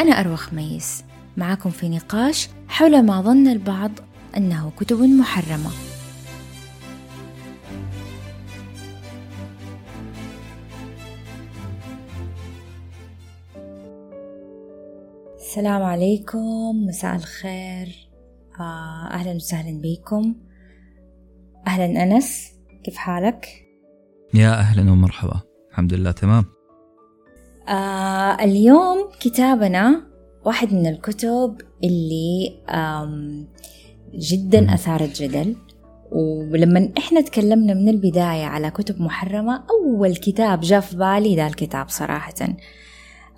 [0.00, 1.04] أنا أروى خميس
[1.36, 3.90] معكم في نقاش حول ما ظن البعض
[4.36, 5.70] أنه كتب محرمة.
[15.36, 16.86] السلام عليكم.
[16.88, 18.08] مساء الخير.
[18.60, 20.34] آه، أهلا وسهلا بكم.
[21.66, 22.52] أهلا أنس
[22.84, 23.46] كيف حالك؟
[24.34, 25.40] يا أهلا ومرحبا.
[25.70, 26.55] الحمد لله تمام.
[27.68, 30.02] آه اليوم كتابنا
[30.44, 32.56] واحد من الكتب اللي
[34.14, 35.56] جدا أثارت جدل
[36.12, 41.88] ولما إحنا تكلمنا من البداية على كتب محرمة أول كتاب جاء في بالي ذا الكتاب
[41.88, 42.34] صراحة.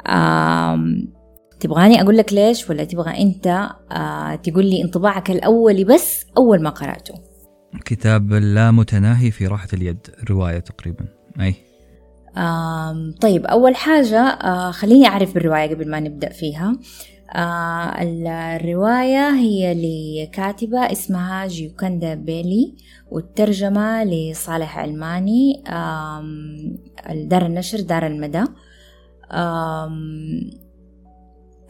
[0.06, 1.12] آم
[1.61, 3.47] تبغاني أقول لك ليش؟ ولا تبغى أنت
[3.92, 7.15] آه تقول لي انطباعك الأولي بس أول ما قرأته؟
[7.84, 9.98] كتاب لا متناهي في راحة اليد
[10.31, 11.05] رواية تقريبا.
[11.41, 11.55] أي.
[13.21, 16.79] طيب أول حاجة آه خليني أعرف بالرواية قبل ما نبدأ فيها.
[17.37, 22.75] آه الرواية هي لكاتبة اسمها جيوكندا بيلي
[23.11, 25.62] والترجمة لصالح علماني
[27.15, 28.45] دار النشر دار المدى.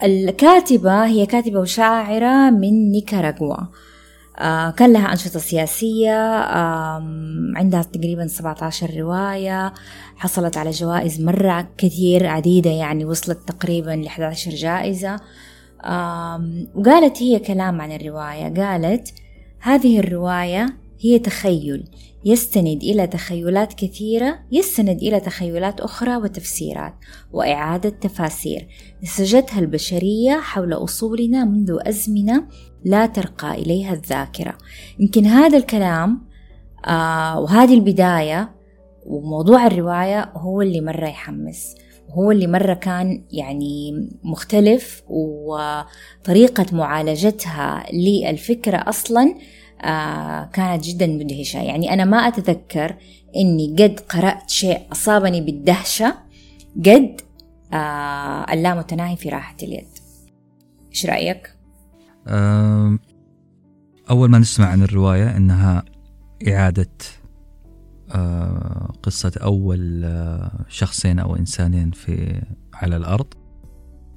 [0.03, 3.57] الكاتبة هي كاتبة وشاعرة من نيكاراغوا.
[4.77, 7.03] كان لها أنشطة سياسية آه
[7.57, 9.75] عندها تقريبا 17 رواية
[10.17, 15.17] حصلت على جوائز مرة كثير عديدة يعني وصلت تقريبا ل 11 جائزة.
[15.85, 19.15] آه وقالت هي كلام عن الرواية قالت
[19.61, 21.85] هذه الرواية هي تخيل
[22.25, 26.95] يستند إلى تخيلات كثيرة يستند إلى تخيلات أخرى وتفسيرات
[27.33, 28.69] وإعادة تفاسير
[29.03, 32.47] نسجتها البشرية حول أصولنا منذ أزمنة
[32.85, 34.59] لا ترقى إليها الذاكرة.
[34.99, 36.29] يمكن هذا الكلام
[36.87, 38.51] آه وهذه البداية
[39.07, 41.75] وموضوع الرواية هو اللي مرة يحمس
[42.11, 49.35] هو اللي مرة كان يعني مختلف وطريقة معالجتها للفكرة أصلاً
[49.83, 51.63] آه كانت جدا مدهشة.
[51.63, 52.97] يعني أنا ما أتذكر
[53.37, 56.15] أني قد قرأت شيء أصابني بالدهشة
[56.77, 57.21] قد
[57.73, 59.89] آه اللامتناهي في راحة اليد.
[60.91, 61.58] إيش رأيك؟
[64.11, 65.85] أول ما نسمع عن الرواية أنها
[66.49, 66.91] إعادة
[68.11, 72.43] آه قصة أول آه شخصين أو إنسانين في
[72.75, 73.27] على الأرض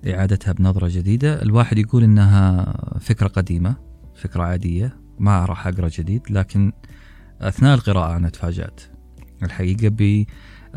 [0.07, 1.41] إعادتها بنظرة جديدة.
[1.41, 3.75] الواحد يقول إنها فكرة قديمة
[4.15, 6.71] فكرة عادية ما راح أقرأ جديد لكن
[7.41, 8.81] أثناء القراءة أنا تفاجأت.
[9.43, 10.25] الحقيقة ب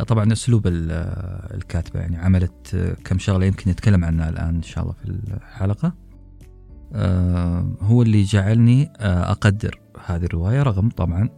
[0.06, 5.04] طبعا أسلوب الكاتبة يعني عملت كم شغلة يمكن نتكلم عنها الآن إن شاء الله في
[5.04, 5.88] الحلقة.
[5.88, 6.03] آه،
[7.80, 11.28] هو اللي جعلني آه، أقدر هذه الرواية رغم طبعا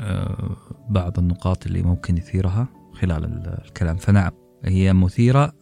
[0.00, 0.56] آه،
[0.88, 3.24] بعض النقاط اللي ممكن يثيرها خلال
[3.66, 3.96] الكلام.
[3.96, 4.32] فنعم
[4.64, 5.52] هي مثيرة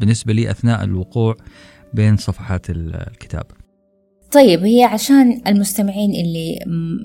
[0.00, 1.36] بالنسبة لي أثناء الوقوع
[1.94, 3.44] بين صفحات الكتاب.
[4.32, 6.58] طيب هي عشان المستمعين اللي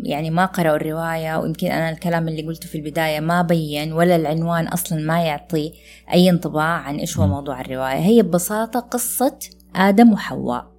[0.04, 4.68] يعني ما قرأوا الرواية ويمكن أنا الكلام اللي قلته في البداية ما بين ولا العنوان
[4.68, 5.74] أصلا ما يعطي
[6.14, 9.40] أي انطباع عن إيش هو موضوع الرواية هي ببساطة قصة
[9.76, 10.79] آدم وحواء.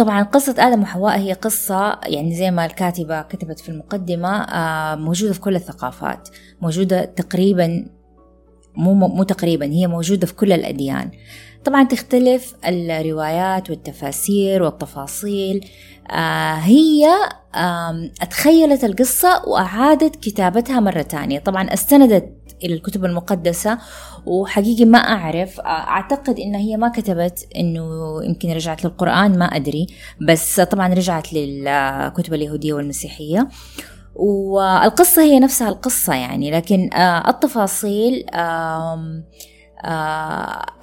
[0.00, 5.32] طبعا قصة آدم وحواء هي قصة يعني زي ما الكاتبة كتبت في المقدمة آه، موجودة
[5.32, 6.28] في كل الثقافات
[6.60, 7.86] موجودة تقريبا
[8.76, 11.10] مو مو تقريبا هي موجودة في كل الأديان.
[11.64, 15.68] طبعا تختلف الروايات والتفاسير والتفاصيل
[16.10, 17.08] آه هي
[17.54, 21.38] آه تخيلت القصة وأعادت كتابتها مرة تانية.
[21.38, 23.78] طبعا استندت إلى الكتب المقدسة
[24.26, 25.60] وحقيقي ما أعرف.
[25.60, 27.84] أعتقد إن هي ما كتبت إنه
[28.24, 29.86] يمكن رجعت للقرآن ما أدري.
[30.20, 33.48] بس طبعا رجعت للكتب اليهودية والمسيحية.
[34.14, 36.90] والقصة هي نفسها القصة يعني لكن
[37.28, 38.26] التفاصيل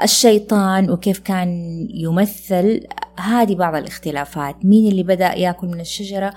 [0.03, 1.49] الشيطان وكيف كان
[1.93, 2.87] يمثل
[3.19, 4.55] هذه بعض الاختلافات.
[4.65, 6.33] مين اللي بدأ يأكل من الشجرة؟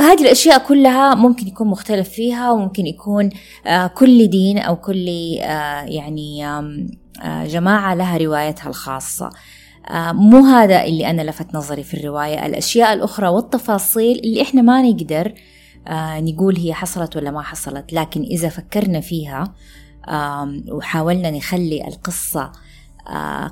[0.00, 3.30] هذه الأشياء كلها ممكن يكون مختلف فيها وممكن يكون
[3.66, 5.08] آه كل دين أو كل
[5.40, 9.30] آه يعني آه جماعة لها روايتها الخاصة.
[10.12, 12.46] مو هذا اللي أنا لفت نظري في الرواية.
[12.46, 15.34] الأشياء الأخرى والتفاصيل اللي إحنا ما نقدر
[16.20, 17.92] نقول هي حصلت ولا ما حصلت.
[17.92, 19.54] لكن إذا فكرنا فيها
[20.72, 22.52] وحاولنا نخلي القصة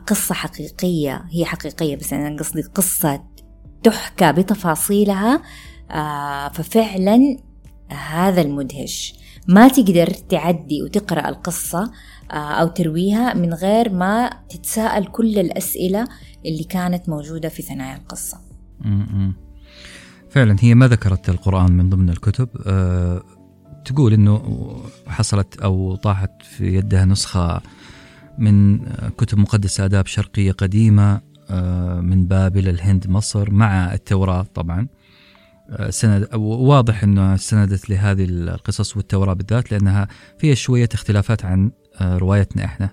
[0.06, 3.22] قصة حقيقية هي حقيقية بس أنا قصدي قصة
[3.82, 5.42] تحكى بتفاصيلها
[5.92, 7.36] آه، ففعلا
[7.88, 9.14] هذا المدهش
[9.48, 11.92] ما تقدر تعدي وتقرأ القصة
[12.30, 16.08] آه، أو ترويها من غير ما تتساءل كل الأسئلة
[16.46, 18.38] اللي كانت موجودة في ثنايا القصة.
[20.30, 22.48] فعلا هي ما ذكرت القرآن من ضمن الكتب.
[23.84, 24.42] تقول إنه
[25.06, 27.60] حصلت أو طاحت في يدها نسخة
[28.38, 28.78] من
[29.18, 31.20] كتب مقدسة آداب شرقية قديمة
[32.00, 34.88] من بابل الهند مصر مع التوراة طبعا.
[35.90, 40.08] سند واضح إنه استندت لهذه القصص والتوراة بالذات لأنها
[40.38, 41.70] فيها شوية اختلافات عن
[42.02, 42.90] روايتنا إحنا.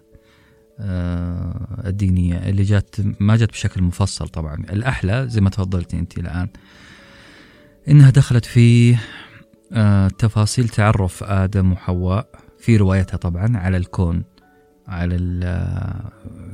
[1.85, 4.55] الدينية اللي جات ما جت بشكل مفصل طبعا.
[4.55, 6.47] الأحلى زي ما تفضلتي أنت الآن
[7.87, 8.97] إنها دخلت في
[10.17, 12.29] تفاصيل تعرف آدم وحواء
[12.59, 14.23] في روايتها طبعا على الكون
[14.87, 15.15] على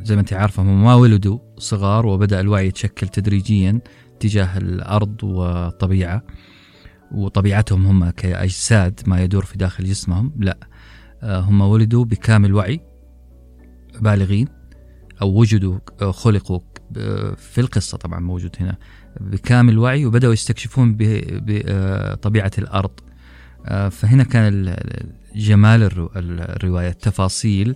[0.03, 3.79] زي ما أنت عارفة هم ما ولدوا صغار وبدأ الوعي يتشكل تدريجيا.
[4.19, 6.23] تجاه الأرض والطبيعه
[7.11, 10.57] وطبيعتهم هم كأجساد ما يدور في داخل جسمهم لا
[11.23, 12.79] هم ولدوا بكامل وعي
[14.01, 14.47] بالغين
[15.21, 15.79] أو وجدوا
[16.11, 16.59] خلقوا
[17.37, 18.77] في القصة طبعا موجود هنا
[19.19, 22.99] بكامل وعي وبدأوا يستكشفون بطبيعه الأرض.
[23.91, 24.75] فهنا كان
[25.35, 27.75] جمال الرواية التفاصيل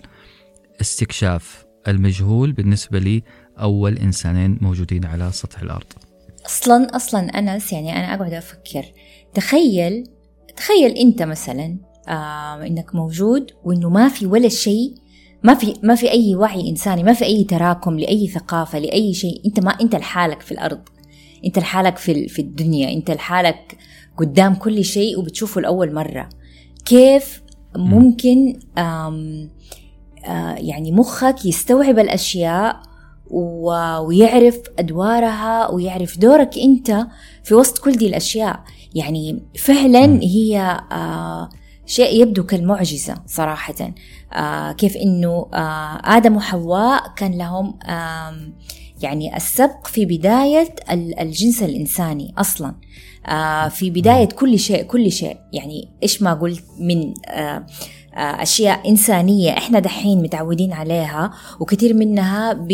[0.81, 3.23] استكشاف المجهول بالنسبة لي
[3.59, 5.93] أول إنسانين موجودين على سطح الأرض.
[6.45, 8.85] أصلا أصلا أنس يعني أنا أقعد أفكر.
[9.33, 10.03] تخيل
[10.55, 11.77] تخيل أنت مثلا
[12.07, 14.93] آه إنك موجود وإنه ما في ولا شيء
[15.43, 19.41] ما في ما في أي وعي إنساني ما في أي تراكم لأي ثقافة لأي شيء.
[19.45, 20.81] أنت ما أنت لحالك في الأرض.
[21.45, 22.93] أنت لحالك في في الدنيا.
[22.93, 23.77] أنت لحالك
[24.17, 26.29] قدام كل شيء وبتشوفه لأول مرة.
[26.85, 27.41] كيف
[27.75, 29.49] ممكن آم
[30.25, 31.99] آه يعني مخك يستوعب
[33.29, 37.07] ويعرف أدوارها ويعرف دورك أنت
[37.43, 38.63] في وسط كل دي الأشياء.
[38.95, 41.49] يعني فعلا هي آه
[41.85, 43.93] شيء يبدو كالمعجزة صراحة.
[44.33, 48.35] آه كيف أنه آه آدم وحواء كان لهم آه
[49.01, 50.75] يعني السبق في بداية
[51.21, 52.75] الجنس الإنساني أصلا.
[53.69, 55.37] في بداية كل شيء كل شيء.
[55.53, 57.65] يعني إيش ما قلت من آه
[58.13, 62.71] أشياء إنسانية إحنا دحين متعودين عليها وكثير منها ب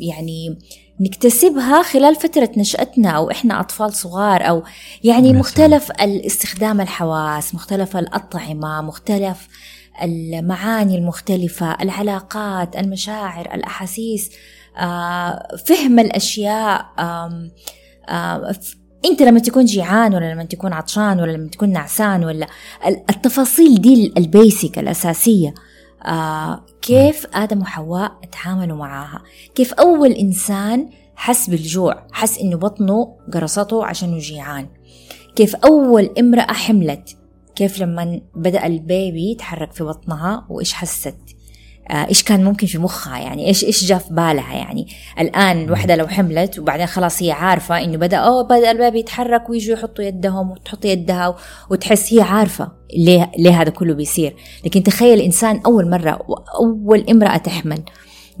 [0.00, 0.58] يعني
[1.00, 4.62] نكتسبها خلال فترة نشأتنا أو إحنا أطفال صغار أو
[5.04, 9.48] يعني مختلف الاستخدام الحواس مختلف الأطعمة مختلف
[10.02, 14.30] المعاني المختلفة العلاقات المشاعر الأحاسيس
[15.66, 16.86] فهم الأشياء
[19.04, 22.46] أنت لما تكون جيعان ولا لما تكون عطشان ولا لما تكون نعسان ولا
[23.10, 25.54] التفاصيل دي البيسك الأساسية
[26.06, 29.22] آه كيف آدم وحواء تعاملوا معاها؟
[29.54, 34.66] كيف أول إنسان حس بالجوع حس إنه بطنه قرصته عشان جيعان؟
[35.36, 37.16] كيف أول امرأة حملت؟
[37.56, 41.16] كيف لما بدأ البيبي يتحرك في بطنها وإيش حست؟
[41.90, 44.86] إيش كان ممكن في مخها يعني؟ إيش إيش جاء في بالها يعني؟
[45.20, 49.76] الآن الوحده لو حملت وبعدين خلاص هي عارفة إنه بدأ أوه بدأ الباب يتحرك ويجوا
[49.76, 51.36] يحطوا يدهم وتحط يدها
[51.70, 54.36] وتحس هي عارفة ليه ليه هذا كله بيصير.
[54.64, 56.18] لكن تخيل إنسان أول مرة
[56.60, 57.82] أول امرأة تحمل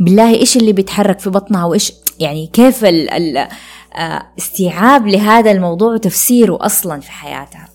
[0.00, 3.48] بالله إيش اللي بيتحرك في بطنها وإيش يعني كيف ال ال
[3.96, 7.68] آه، استيعاب لهذا الموضوع وتفسيره أصلا في حياتها؟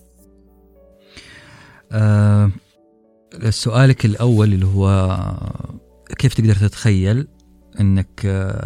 [1.91, 2.51] أه
[3.49, 5.17] سؤالك الأول اللي هو
[6.17, 7.27] كيف تقدر تتخيل
[7.79, 8.19] أنك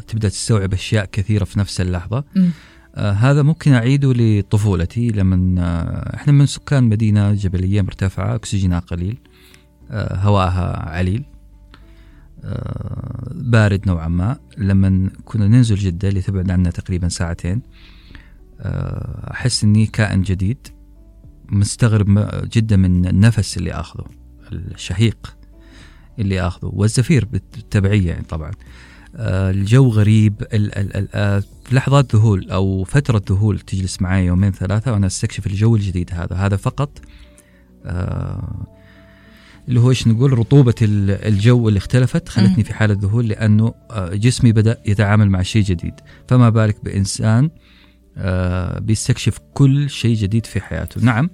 [0.08, 2.24] تبدأ تستوعب أشياء كثيرة في نفس اللحظة؟
[2.96, 9.18] آه هذا ممكن أعيده لطفولتي لما آه إحنا من سكان مدينة جبلية مرتفعة أكسجينها قليل
[9.92, 11.26] آه هواءها عليل
[12.44, 14.38] آه بارد نوعا ما.
[14.58, 17.62] لما كنا ننزل جدة اللي تبعد عنا تقريبا ساعتين.
[18.60, 20.68] آه أحس أني كائن جديد
[21.50, 24.06] مستغرب جدا من النفس اللي آخذه.
[24.52, 25.38] الشهيق
[26.20, 28.52] اللي آخذه والزفير بالتبعية يعني طبعا.
[29.16, 35.08] آه، الجو غريب آه، في لحظات ذهول أو فترة ذهول تجلس معي يومين ثلاثة وأنا
[35.08, 36.36] أستكشف الجو الجديد هذا.
[36.36, 37.00] هذا فقط
[37.86, 38.68] آه،
[39.68, 44.82] اللي هو إيش نقول رطوبة الجو اللي اختلفت خلتني في حالة ذهول لأنه جسمي بدأ
[44.86, 45.94] يتعامل مع شيء جديد.
[46.28, 47.50] فما بالك بإنسان
[48.80, 51.02] بيستكشف كل شيء جديد في حياته.
[51.02, 51.30] نعم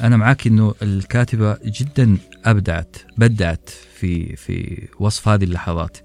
[0.00, 5.96] أنا معك إنه الكاتبة جدا أبدعت بدعت في في وصف هذه اللحظات.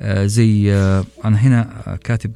[0.00, 2.32] آه زي آه أنا هنا كاتب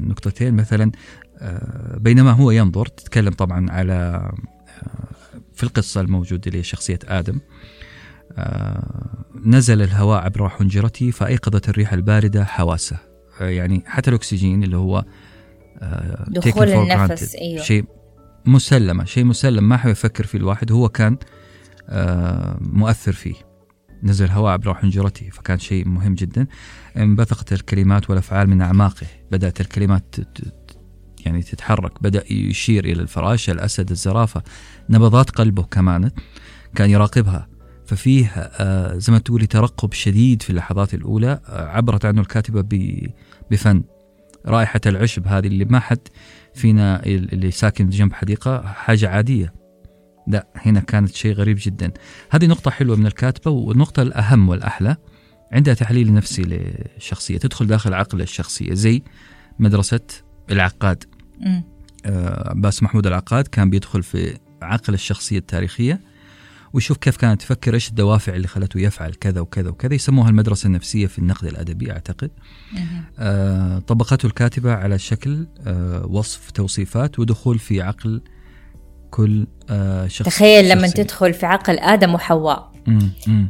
[0.00, 0.92] نقطتين مثلا.
[1.38, 5.08] آه بينما هو ينظر تتكلم طبعا على آه،
[5.54, 7.40] في القصة الموجودة اللي هي شخصيه آدم.
[8.38, 12.98] آه، نزل الهواء عبر حنجرتي فأيقظت الريح الباردة حواسه.
[13.40, 15.04] آه، يعني حتى الأكسجين اللي هو
[16.28, 17.62] دخول النفس إيوه.
[17.62, 17.84] شيء
[18.46, 21.16] مسلمة شيء مسلم ما حيفكر فيه الواحد هو كان
[21.88, 23.34] آه، مؤثر فيه.
[24.02, 26.46] نزل هواء عبر حنجرته فكان شيء مهم جدا.
[26.96, 30.14] انبثقت الكلمات والأفعال من أعماقه بدأت الكلمات
[31.26, 34.42] يعني تتحرك بدأ يشير إلى الفراشة الأسد الزرافة.
[34.90, 36.10] نبضات قلبه كمان
[36.74, 37.48] كان يراقبها.
[37.86, 42.64] ففيه آه، زي ما تقولي ترقب شديد في اللحظات الأولى آه، عبرت عنه الكاتبة
[43.50, 43.82] بفن.
[44.46, 46.08] رائحة العشب هذه اللي ما حد
[46.54, 49.54] فينا اللي ساكن جنب حديقة حاجة عادية.
[50.26, 51.92] لا هنا كانت شيء غريب جدا.
[52.30, 54.96] هذه نقطة حلوة من الكاتبة والنقطة الأهم والأحلى
[55.52, 59.02] عندها تحليل نفسي للشخصية تدخل داخل عقل الشخصية زي
[59.58, 60.00] مدرسة
[60.50, 61.04] العقاد.
[62.06, 66.00] آه، عباس محمود العقاد كان بيدخل في عقل الشخصية التاريخية
[66.74, 67.40] ويشوف كيف كانت.
[67.40, 69.94] تفكر إيش الدوافع اللي خلته يفعل كذا وكذا وكذا.
[69.94, 72.30] يسموها المدرسة النفسية في النقد الأدبي أعتقد.
[72.72, 73.04] مهم.
[73.18, 78.22] آه، طبقته الكاتبة على شكل آه، وصف توصيفات ودخول في عقل
[79.10, 81.02] كل آه، شخص تخيل لما شخصية.
[81.02, 82.74] تدخل في عقل آدم وحواء.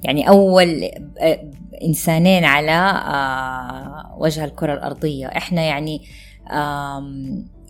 [0.04, 0.83] يعني أول
[1.21, 1.50] آه،
[1.85, 5.26] إنسانين على آه، وجه الكرة الأرضية.
[5.26, 6.00] إحنا يعني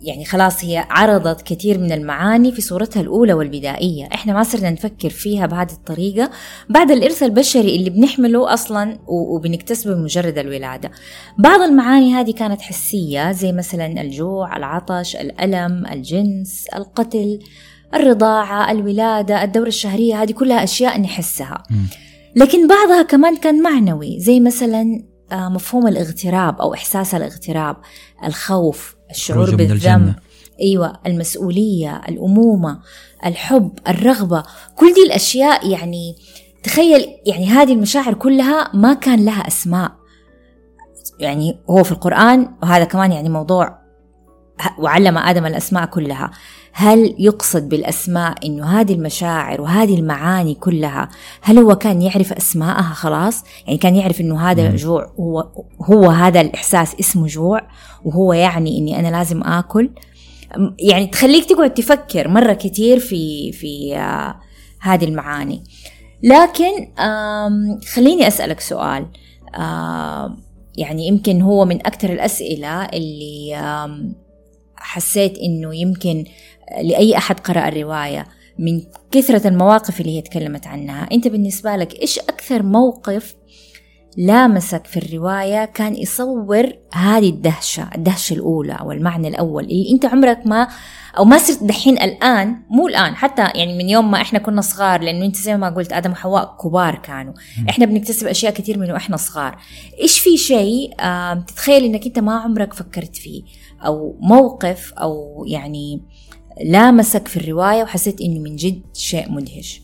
[0.05, 4.09] يعني خلاص هي عرضت كثير من المعاني في صورتها الأولى والبدائية.
[4.13, 6.31] إحنا ما صرنا نفكر فيها بهذه الطريقة
[6.69, 10.91] بعد الإرث البشري اللي بنحمله أصلا وبنكتسبه بمجرد الولادة.
[11.37, 17.39] بعض المعاني هذه كانت حسية زي مثلا الجوع العطش الألم الجنس القتل
[17.93, 21.63] الرضاعة الولادة الدورة الشهرية هذه كلها أشياء نحسها.
[22.35, 27.75] لكن بعضها كمان كان معنوي زي مثلا آه، مفهوم الاغتراب أو إحساس الاغتراب
[28.25, 30.15] الخوف الشعور بالذنب.
[30.61, 32.79] أيوه المسؤولية الأمومة
[33.25, 34.43] الحب الرغبة
[34.75, 36.15] كل دي الأشياء يعني
[36.63, 39.91] تخيل يعني هذه المشاعر كلها ما كان لها أسماء
[41.19, 43.79] يعني هو في القرآن وهذا كمان يعني موضوع
[44.79, 46.31] وعلم آدم الأسماء كلها
[46.77, 51.09] هل يقصد بالأسماء إنه هذه المشاعر وهذه المعاني كلها
[51.41, 54.75] هل هو كان يعرف أسماءها خلاص؟ يعني كان يعرف إنه هذا مم.
[54.75, 55.49] جوع هو
[55.81, 57.61] هو هذا الإحساس اسمه جوع
[58.05, 59.89] وهو يعني إني أنا لازم آكل؟
[60.79, 64.35] يعني تخليك تقعد تفكر مرة كتير في في آه
[64.81, 65.63] هذه المعاني.
[66.23, 66.71] لكن
[67.93, 69.05] خليني أسألك سؤال.
[70.77, 73.55] يعني يمكن هو من أكثر الأسئلة اللي
[74.77, 76.25] حسيت إنه يمكن
[76.81, 78.25] لأي أحد قرأ الرواية
[78.59, 81.07] من كثرة المواقف اللي هي تكلمت عنها.
[81.11, 83.35] أنت بالنسبة لك إيش أكثر موقف
[84.17, 90.41] لامسك في الرواية كان يصور هذه الدهشة الدهشة الأولى أو المعنى الأول اللي أنت عمرك
[90.45, 90.67] ما
[91.17, 95.01] أو ما صرت دحين الآن مو الآن حتى يعني من يوم ما إحنا كنا صغار
[95.01, 97.33] لأنه أنت زي ما قلت آدم وحواء كبار كانوا.
[97.69, 99.57] إحنا بنكتسب أشياء كثير من وإحنا صغار.
[100.01, 100.93] إيش في شيء
[101.47, 103.43] تتخيل إنك أنت ما عمرك فكرت فيه؟
[103.85, 106.01] أو موقف أو يعني
[106.65, 109.81] لامسك في الرواية وحسيت إنه من جد شيء مدهش.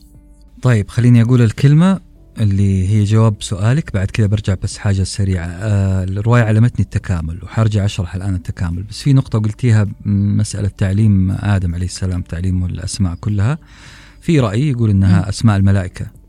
[0.62, 2.00] طيب خليني أقول الكلمة
[2.40, 5.46] اللي هي جواب سؤالك بعد كذا برجع بس حاجة سريعة.
[5.46, 8.84] آه الرواية علمتني التكامل وحرجع أشرح الآن التكامل.
[8.84, 13.58] بس في نقطة قلتيها مسألة تعليم آدم عليه السلام تعليمه الأسماء كلها.
[14.22, 16.21] في رأي يقول إنها أسماء الملائكة.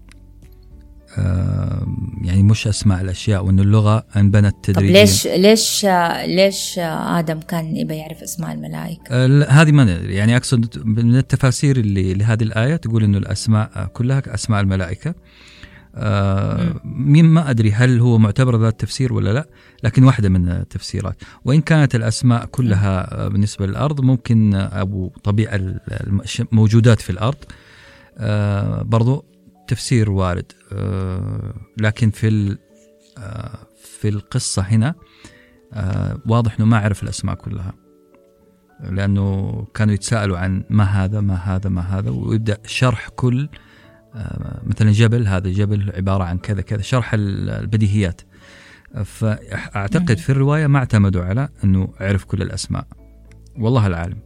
[2.22, 5.00] يعني مش أسماء الأشياء وإن اللغة انبنت طب تدريجيا.
[5.00, 5.86] ليش ليش
[6.26, 10.14] ليش آدم كان يبى يعرف أسماء الملائكة؟ آه، لا، هذه ما ندري.
[10.14, 15.14] يعني أقصد من التفاسير اللي لهذه الآية تقول إنه الأسماء كلها أسماء الملائكة.
[15.96, 19.48] آه مين ما أدري هل هو معتبر ذا التفسير ولا لا
[19.84, 21.16] لكن واحدة من التفسيرات.
[21.44, 27.36] وإن كانت الأسماء كلها بالنسبة للأرض ممكن أو طبيعة ال- الم- موجودات في الأرض.
[28.18, 29.24] آه برضو
[29.72, 30.52] تفسير وارد.
[30.72, 32.56] آه لكن في
[33.18, 33.58] آه
[34.00, 34.94] في القصة هنا
[35.72, 37.72] آه واضح إنه ما عرف الأسماء كلها.
[38.90, 43.48] لأنه كانوا يتساءلوا عن ما هذا ما هذا ما هذا ويبدأ شرح كل
[44.62, 48.20] مثلا جبل هذا جبل عبارة عن كذا كذا شرح ال- البديهيات.
[49.04, 52.86] فأعتقد في الرواية ما اعتمدوا على إنه عرف كل الأسماء.
[53.58, 54.18] والله العالم.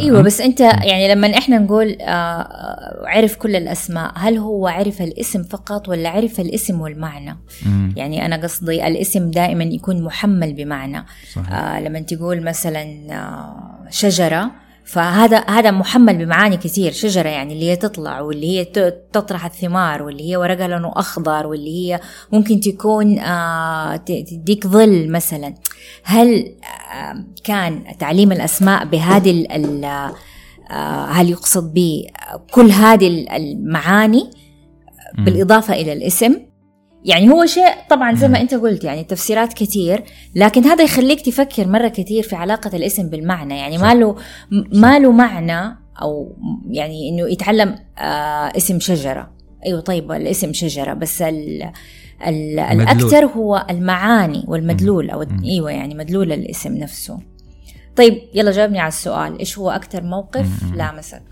[0.00, 5.02] إيوه أم- بس أنت يعني لما إحنا نقول آه، عرف كل الأسماء هل هو عرف
[5.02, 11.04] الاسم فقط ولا عرف الاسم والمعنى؟ مم، يعني أنا قصدي الاسم دائما يكون محمل بمعنى.
[11.34, 11.52] صحيح.
[11.52, 14.50] آه لما تقول مثلا آه شجرة
[14.84, 16.92] فهذا هذا محمل بمعاني كثير.
[16.92, 18.64] شجرة يعني اللي هي تطلع واللي هي
[19.12, 22.00] تطرح الثمار واللي هي ورقها لونه أخضر واللي هي
[22.32, 25.54] ممكن تكون آه تديك ظل مثلا.
[26.04, 26.28] هل
[26.64, 26.79] آه
[27.44, 29.46] كان تعليم الأسماء بهذه
[30.70, 32.04] آه هل يقصد به
[32.50, 34.30] كل هذه ال- المعاني.
[35.18, 36.36] بالإضافة إلى الاسم
[37.04, 40.04] يعني هو شيء طبعا زي ما أنت قلت يعني تفسيرات كثير
[40.34, 43.78] لكن هذا يخليك تفكر مرة كثير في علاقة الاسم بالمعنى يعني.
[43.78, 44.16] ما له
[44.72, 46.36] ما له معنى أو
[46.70, 47.68] يعني إنه يتعلم
[47.98, 49.30] آه اسم شجرة
[49.66, 51.24] أيوه طيب الاسم شجرة بس.
[52.28, 55.24] الأكثر هو المعاني والمدلول أو.
[55.44, 57.18] أيوه يعني مدلول الاسم نفسه.
[57.96, 59.38] طيب يلا جاوبني على السؤال.
[59.38, 60.72] إيش هو أكثر موقف.
[60.74, 61.22] لامسك؟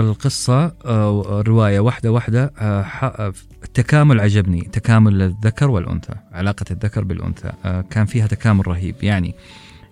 [0.00, 3.32] القصة آه، الرواية واحدة واحدة آه، ح- آه،
[3.64, 8.94] التكامل عجبني تكامل الذكر والأنثى علاقة الذكر بالأنثى آه، كان فيها تكامل رهيب.
[9.02, 9.34] يعني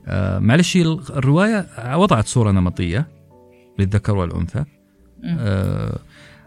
[0.07, 3.07] آه، معلش هي الرواية وضعت صورة نمطية
[4.17, 4.65] للذكر.
[5.25, 5.99] آه،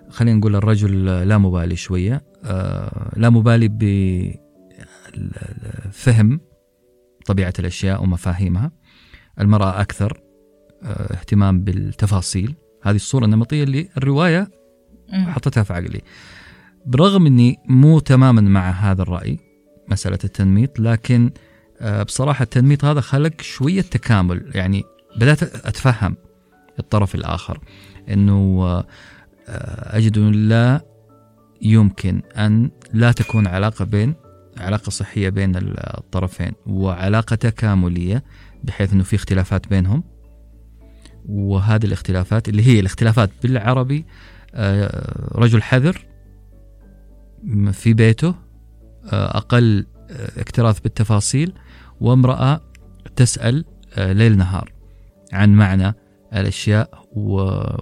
[0.10, 3.68] خلينا نقول الرجل لا مبالي شوية آه، لا مبالي
[5.18, 6.40] بفهم
[7.26, 8.72] طبيعة الأشياء ومفاهيمها.
[9.40, 10.22] المرأة أكثر
[10.84, 12.56] آه، اهتمام بالتفاصيل.
[12.84, 14.52] هذه الصورة النمطية اللي الرواية
[15.14, 15.26] مم.
[15.26, 16.02] حطيتها في عقلي.
[16.86, 19.40] برغم أني مو تماما مع هذا الرأي
[19.92, 21.32] مسألة التنميط لكن
[21.82, 24.52] آه، بصراحة التنميط هذا خلق شوية تكامل.
[24.56, 24.84] يعني
[25.16, 26.16] بدأت أتفهم
[26.80, 27.60] الطرف الآخر
[28.10, 28.84] أنه
[29.98, 30.82] أجد أنه لا
[31.62, 34.16] يمكن أن لا تكون علاقة بين
[34.58, 38.24] علاقة صحية بين الطرفين وعلاقة تكاملية
[38.64, 40.04] بحيث أنه في اختلافات بينهم.
[41.26, 44.06] وهذه الاختلافات اللي هي الاختلافات بالعربي
[44.56, 46.06] آه، رجل حذر
[47.72, 48.36] في بيته
[49.14, 51.54] آه، أقل آه، اكتراث بالتفاصيل
[52.02, 52.62] وامرأة
[53.16, 53.66] تسأل
[53.98, 54.72] ليل نهار
[55.34, 55.94] عن معنى
[56.34, 57.06] الأشياء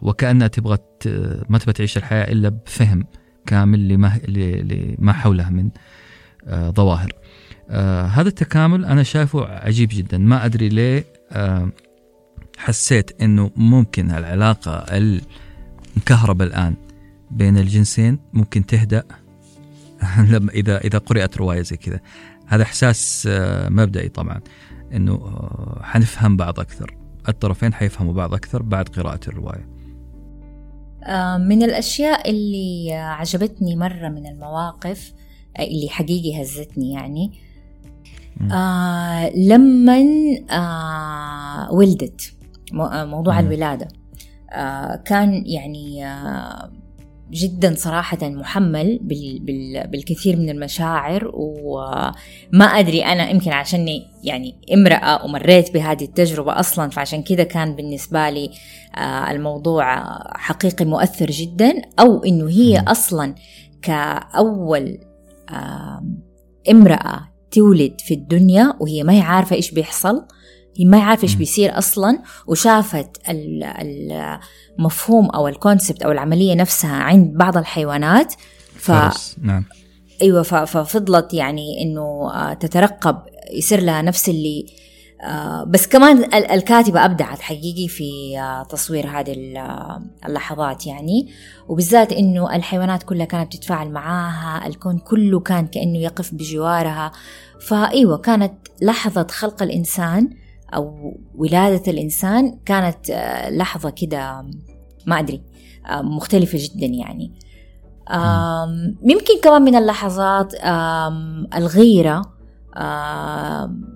[0.02, 3.06] وكأنها تبغى ت- ما تبغى تعيش الحياة إلا بفهم
[3.46, 5.70] كامل لما, لما حولها من
[6.48, 7.12] آه، ظواهر.
[7.70, 10.18] آه، هذا التكامل أنا شايفه عجيب جدا.
[10.18, 11.70] ما أدري ليه آه،
[12.58, 14.72] حسيت أنه ممكن العلاقة
[15.98, 16.76] المكهربة الآن
[17.32, 19.04] بين الجنسين ممكن تهدأ.
[20.32, 22.00] لما إذا إذا قرأت رواية زي كذا.
[22.48, 24.40] هذا إحساس آه، مبدئي طبعا
[24.94, 26.98] آه، حنفهم بعض أكثر.
[27.30, 29.68] الطرفين حيفهموا بعض أكثر بعد قراءة الرواية.
[29.70, 29.77] آه،
[31.38, 35.14] من الأشياء اللي آه، عجبتني مرة من المواقف
[35.58, 37.32] آه، اللي حقيقي هزتني يعني.
[38.52, 40.04] آه لما
[40.52, 42.34] آه ولدت
[42.74, 43.48] آه، موضوع مم.
[43.48, 43.88] الولادة
[44.52, 46.72] آه كان يعني آه
[47.32, 55.26] جدا صراحة محمل بال بال بالكثير من المشاعر وما أدري أنا يمكن عشاني يعني امرأة
[55.26, 58.50] ومريت بهذه التجربة أصلا فعشان كذا كان بالنسبة لي
[58.96, 60.04] آه الموضوع
[60.38, 62.84] حقيقي مؤثر جدا أو إنه هي.
[62.88, 63.36] أصلا
[63.82, 64.98] كأول
[66.72, 70.26] امرأة تولد في الدنيا وهي ما هي عارفة إيش بيحصل
[70.78, 71.38] هي ما إيش مم.
[71.40, 73.10] بيصير أصلا وشافت
[74.80, 78.34] المفهوم أو الكونسبت أو العملية نفسها عند بعض الحيوانات
[78.76, 78.92] ف...
[79.42, 79.66] نعم.
[80.22, 83.18] أيوه ففضلت يعني إنه آه، تترقب
[83.54, 84.66] يصير لها نفس اللي
[85.24, 91.30] آه، بس كمان ال- الكاتبة أبدعت حقيقي في آه، تصوير هذه ال- اللحظات يعني.
[91.68, 97.12] وبالذات إنه الحيوانات كلها كانت تتفاعل معاها الكون كله كان كأنه يقف بجوارها.
[97.68, 100.30] فأيوة كانت لحظة خلق الإنسان
[100.74, 104.46] أو ولادة الإنسان كانت آه، لحظة كده
[105.06, 105.42] ما أدري
[105.86, 107.32] آه، مختلفة جدا يعني.
[109.04, 110.54] يمكن كمان من اللحظات
[111.56, 112.22] الغيرة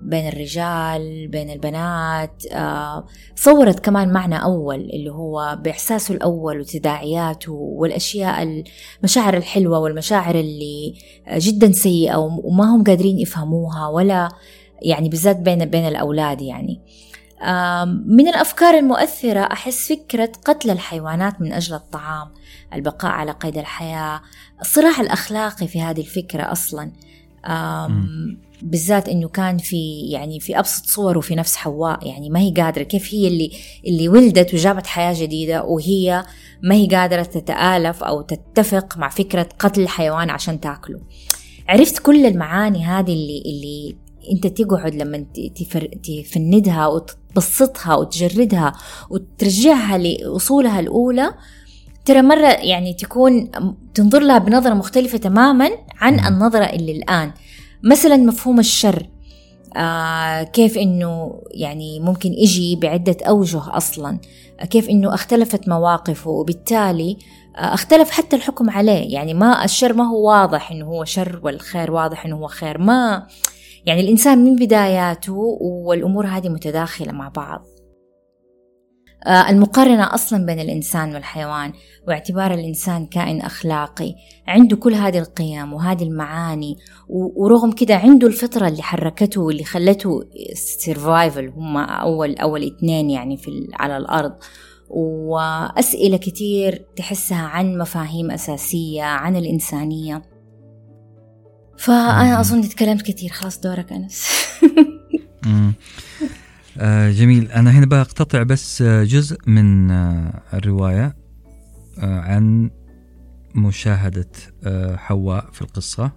[0.02, 2.42] بين الرجال بين البنات
[3.36, 8.64] صورت كمان معنى أول اللي هو بإحساسه الأول وتداعياته والأشياء
[9.00, 10.94] المشاعر الحلوة والمشاعر اللي
[11.32, 14.28] جدا سيئة وما هم قادرين يفهموها ولا
[14.84, 16.80] يعني بالذات بين بين الأولاد يعني.
[18.06, 22.28] من الأفكار المؤثرة أحس فكرة قتل الحيوانات من أجل الطعام
[22.74, 24.20] البقاء على قيد الحياة
[24.60, 26.92] الصراع الأخلاقي في هذه الفكرة أصلا.
[28.62, 32.82] بالذات إنه كان في يعني في أبسط صوره في نفس حواء يعني ما هي قادرة
[32.82, 33.50] كيف هي اللي
[33.86, 36.24] اللي ولدت وجابت حياة جديدة وهي
[36.62, 41.00] ما هي قادرة تتآلف أو تتفق مع فكرة قتل الحيوان عشان تاكله.
[41.68, 43.96] عرفت كل المعاني هذه اللي اللي
[44.30, 48.72] انت تقعد لما تفر تفندها وتبسطها وتجردها
[49.10, 51.34] وترجعها لأصولها الأولى
[52.04, 53.50] ترى مرة يعني تكون
[53.94, 56.26] تنظر لها بنظرة مختلفة تماما عن.
[56.26, 57.32] النظرة اللي الآن
[57.82, 59.08] مثلا مفهوم الشر
[59.76, 64.18] آه كيف إنه يعني ممكن يجي بعدة أوجه أصلا
[64.70, 67.16] كيف إنه اختلفت مواقفه وبالتالي
[67.56, 71.92] آه اختلف حتى الحكم عليه يعني ما الشر ما هو واضح إنه هو شر والخير
[71.92, 73.26] واضح إنه هو خير ما
[73.86, 77.64] يعني الإنسان من بداياته والأمور هذه متداخلة مع بعض.
[79.26, 81.72] آه، المقارنة أصلا بين الإنسان والحيوان
[82.08, 84.14] واعتبار الإنسان كائن أخلاقي
[84.48, 86.76] عنده كل هذه القيم وهذه المعاني
[87.08, 90.20] ورغم كده عنده الفطرة اللي حركته واللي خلته
[90.54, 94.32] سيرفايفل هم أول أول اثنين يعني في على الأرض.
[94.90, 100.22] وأسئلة كتير تحسها عن مفاهيم أساسية عن الإنسانية.
[101.82, 102.40] فأنا.
[102.40, 103.30] أظن تكلمت كتير.
[103.30, 104.28] خلاص دورك أنس.
[106.78, 107.52] آه جميل.
[107.52, 111.16] أنا هنا بقتطع بس آه، جزء من آه الرواية
[111.98, 112.70] آه عن
[113.54, 114.28] مشاهدة
[114.96, 116.12] حواء في القصة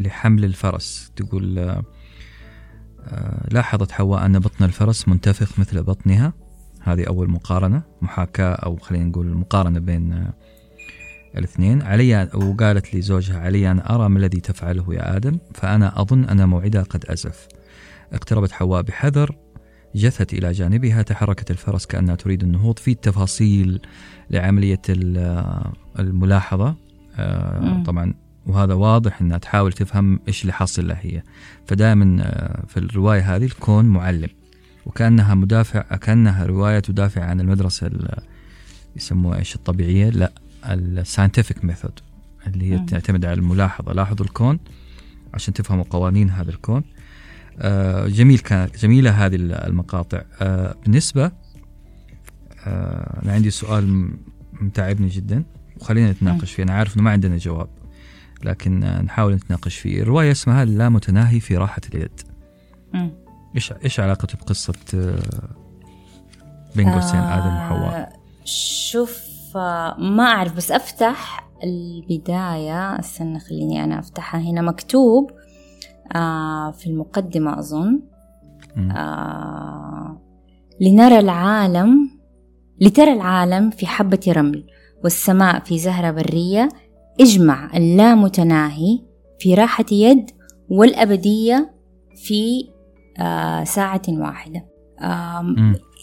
[0.00, 1.10] لحمل الفرس.
[1.16, 1.74] تقول
[3.50, 6.32] لاحظت حواء أن بطن الفرس منتفخ مثل بطنها.
[6.80, 10.30] هذه أول مقارنة محاكاة أو خلينا نقول مقارنة بين
[11.36, 11.82] الإثنين.
[11.82, 16.82] علي وقالت لزوجها علي أن أرى ما الذي تفعله يا آدم فأنا أظن أن موعدها
[16.82, 17.48] قد أزف.
[18.12, 19.36] اقتربت حواء بحذر
[19.94, 23.80] جثت إلى جانبها تحركت الفرس كأنها تريد النهوض في التفاصيل
[24.30, 26.76] لعملية ال- الملاحظة.
[27.16, 27.82] آه،.
[27.82, 28.14] طبعا
[28.46, 31.22] وهذا واضح إنها تحاول تفهم إيش اللي حاصل لها هي.
[31.66, 34.28] فدائما آه، في الرواية هذه الكون معلم
[34.86, 38.22] وكأنها مدافع كأنها رواية تدافع عن المدرسة ال-
[38.96, 40.32] يسموها إيش الطبيعية؟ لا.
[40.66, 42.00] الساينتفك ميثود
[42.46, 42.86] اللي هي مم.
[42.86, 43.92] تعتمد على الملاحظة.
[43.92, 44.58] لاحظوا الكون
[45.34, 46.84] عشان تفهموا قوانين هذا الكون.
[47.58, 50.22] آه، جميل كانت جميلة هذه المقاطع.
[50.40, 51.32] آه، بالنسبة
[52.66, 54.10] آه، أنا عندي سؤال
[54.52, 55.44] متعبني جدا.
[55.80, 56.62] وخلينا نتناقش فيه.
[56.62, 57.68] أنا عارف إنه ما عندنا جواب
[58.44, 60.02] لكن آه، نحاول نتناقش فيه.
[60.02, 62.20] الرواية اسمها اللامتناهي في راحة اليد.
[62.94, 63.10] مم.
[63.54, 65.48] إيش إيش علاقته بقصة آه،
[66.76, 68.12] بين قوسين آدم وحواء؟ آه،
[68.44, 75.30] شوف آه، ما أعرف بس أفتح البداية استنى خليني أنا أفتحها هنا مكتوب
[76.16, 78.00] آه، في المقدمة أظن.
[78.96, 80.20] آه،
[80.80, 82.10] لنرى العالم
[82.80, 84.66] لترى العالم في حبة رمل
[85.04, 86.68] والسماء في زهرة برية
[87.20, 88.98] اجمع اللامتناهي
[89.38, 90.30] في راحة يد
[90.70, 91.74] والأبدية
[92.16, 92.68] في
[93.18, 94.66] آه، ساعة واحدة.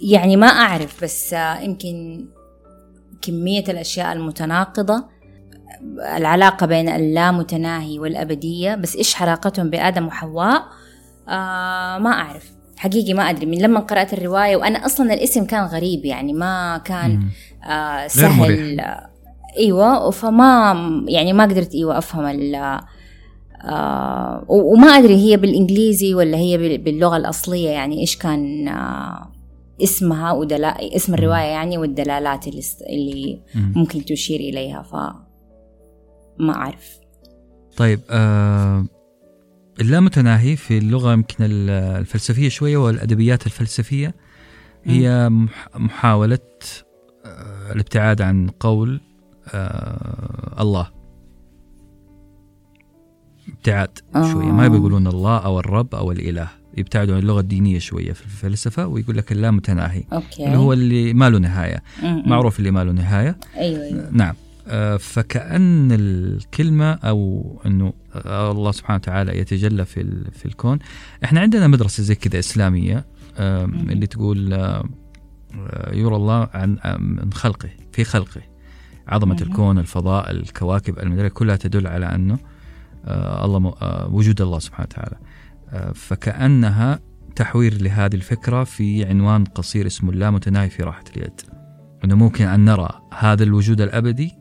[0.03, 2.25] يعني ما أعرف بس آه، يمكن
[3.21, 5.03] كمية الأشياء المتناقضة
[6.17, 10.63] العلاقة بين اللامتناهي والأبدية بس إيش علاقتهم بآدم وحواء؟
[11.29, 12.51] آه ما أعرف.
[12.77, 13.45] حقيقي ما أدري.
[13.45, 17.19] من لما قرأت الرواية وأنا أصلا الاسم كان غريب يعني ما كان.
[17.63, 18.79] آه سهل.
[18.79, 19.09] آه،
[19.57, 20.73] إيوه فما
[21.07, 22.55] يعني ما قدرت إيوه أفهم ال
[23.65, 29.30] آه وما أدري هي بالإنجليزي ولا هي بال- باللغة الأصلية يعني إيش كان آه
[29.83, 33.73] اسمها ودلا اسم الرواية يعني والدلالات اللي, اللي مم.
[33.75, 34.93] ممكن تشير إليها ف
[36.39, 36.99] ما أعرف.
[37.77, 38.85] طيب آه
[39.81, 44.15] اللامتناهي في اللغة يمكن ال- الفلسفية شوية والأدبيات الفلسفية
[44.83, 46.39] هي مح- محاولة
[47.25, 49.01] آه الابتعاد عن قول
[49.53, 50.87] آه الله.
[53.57, 54.31] ابتعاد آه.
[54.31, 54.45] شوية.
[54.45, 56.47] ما بيقولون الله أو الرب أو الإله.
[56.77, 60.45] يبتعدوا عن اللغة الدينية شوية في الفلسفة ويقول لك اللامتناهي أوكي.
[60.45, 61.83] اللي هو اللي ما له نهاية.
[62.03, 62.29] م- م.
[62.29, 63.37] معروف اللي ما له نهاية.
[63.57, 64.09] أيوه أيوه.
[64.11, 64.35] نعم.
[64.67, 67.93] آه، فكأن الكلمة أو أنه
[68.25, 70.79] الله سبحانه وتعالى يتجلى في ال- في الكون.
[71.23, 73.05] إحنا عندنا مدرسة زي كذا إسلامية
[73.39, 73.89] مم.
[73.89, 74.83] اللي تقول آه،
[75.93, 78.41] يرى الله عن من خلقه في خلقه.
[79.07, 79.41] عظمة مم.
[79.41, 82.37] الكون الفضاء الكواكب المدرية كلها تدل على أنه
[83.05, 83.73] آه، الله
[84.09, 85.15] وجود الله سبحانه وتعالى.
[85.95, 86.99] فكأنها
[87.35, 91.41] تحوير لهذه الفكرة في عنوان قصير اسمه اللامتناهي في راحة اليد.
[92.03, 94.31] أنه ممكن أن نرى هذا الوجود الأبدي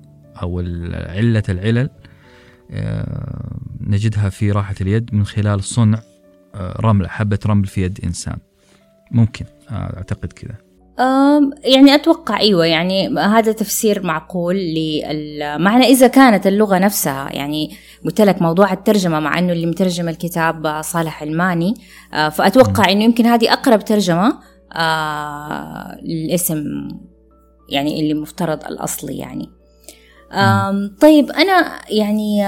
[0.42, 0.60] أو
[0.92, 1.90] علة العلل
[2.70, 6.02] آه، نجدها في راحة اليد من خلال صنع
[6.54, 8.38] آه، رمل حبة رمل في يد إنسان.
[9.10, 10.54] ممكن آه، أعتقد كذا.
[11.64, 18.20] يعني أتوقع أيوة يعني هذا تفسير معقول لل معنى إذا كانت اللغة نفسها يعني قلت
[18.20, 21.74] لك موضوع الترجمة مع إنه اللي مترجم الكتاب صالح علماني
[22.14, 24.38] آه، فأتوقع إنه يمكن هذه أقرب ترجمة
[24.72, 26.64] آه، للاسم
[27.68, 29.50] يعني اللي مفترض الأصلي يعني.
[31.00, 32.46] طيب أنا يعني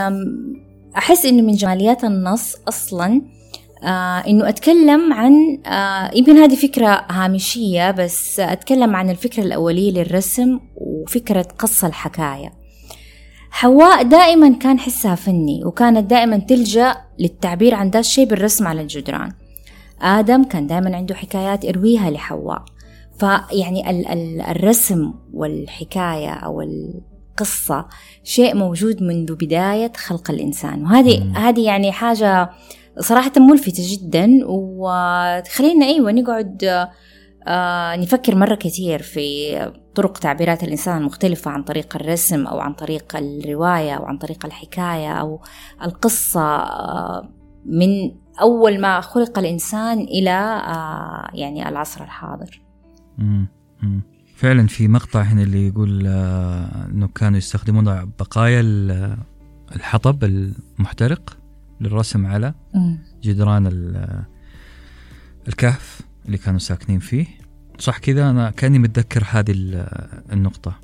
[0.97, 3.23] أحس إنه من جماليات النص أصلاً
[3.85, 10.61] آه إنه أتكلم عن آه يمكن هذه فكرة هامشية بس أتكلم عن الفكرة الأولية للرسم
[10.77, 12.53] وفكرة قص الحكاية.
[13.51, 19.33] حواء دائما كان حسها فني وكانت دائما تلجأ للتعبير عن ذا الشيء بالرسم على الجدران.
[20.03, 22.65] آدم كان دائما عنده حكايات يرويها لحواء.
[23.19, 27.87] فيعني ال- ال- الرسم والحكاية أو القصة
[28.25, 30.83] شيء موجود منذ بداية خلق الإنسان.
[30.85, 31.33] وهذه.
[31.37, 32.51] هذه يعني حاجة
[32.99, 36.65] صراحة ملفتة جدا وتخلينا أيوة نقعد
[37.47, 39.57] آه نفكر مرة كثير في
[39.95, 45.13] طرق تعبيرات الإنسان المختلفة عن طريق الرسم أو عن طريق الرواية أو عن طريق الحكاية
[45.13, 45.41] أو
[45.83, 47.29] القصة آه
[47.67, 47.89] من
[48.41, 52.63] أول ما خلق الإنسان إلى آه يعني العصر الحاضر.
[54.37, 59.17] فعلا في مقطع هنا اللي يقول إنه كانوا يستخدمون بقايا ال-
[59.77, 61.37] الحطب المحترق
[61.83, 62.55] للرسم على
[63.23, 64.23] جدران ال-
[65.49, 67.27] الكهف اللي كانوا ساكنين فيه.
[67.79, 69.55] صح كذا؟ أنا كأني متذكر هذه
[70.33, 70.75] النقطة.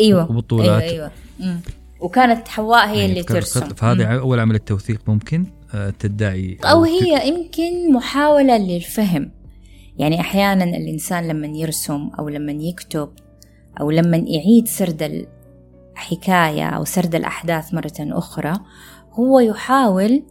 [0.00, 0.30] أيوه.
[0.30, 1.60] وبطولات أيوه أيوه.
[2.00, 3.68] وكانت حواء هي اللي ترسم.
[3.68, 6.58] فهذه أول عمليه توثيق ممكن آه، تدعي.
[6.64, 9.30] أو هي يمكن محاولة للفهم.
[9.98, 13.08] يعني أحيانا الإنسان لما يرسم أو لما يكتب
[13.80, 15.26] أو لما يعيد سرد
[15.96, 18.52] الحكاية أو سرد الأحداث مرة أخرى
[19.12, 20.22] هو يحاول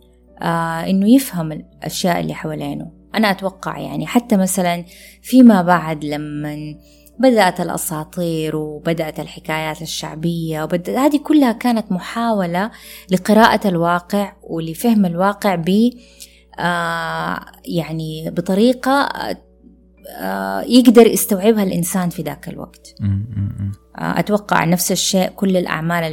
[0.42, 2.92] آه إنه يفهم الأشياء اللي حوالينه.
[3.16, 4.86] أنا أتوقع يعني حتى مثلا
[5.22, 6.76] فيما بعد لما
[7.20, 12.72] بدأت الأساطير وبدأت الحكايات الشعبية وبدأت هذه كلها كانت محاولة
[13.12, 15.90] لقراءة الواقع ولفهم الواقع ب
[16.60, 19.10] آه يعني بطريقة
[20.20, 22.96] آه يقدر يستوعبها الإنسان في ذاك الوقت.
[23.02, 26.04] آه أتوقع نفس الشيء كل الأعمال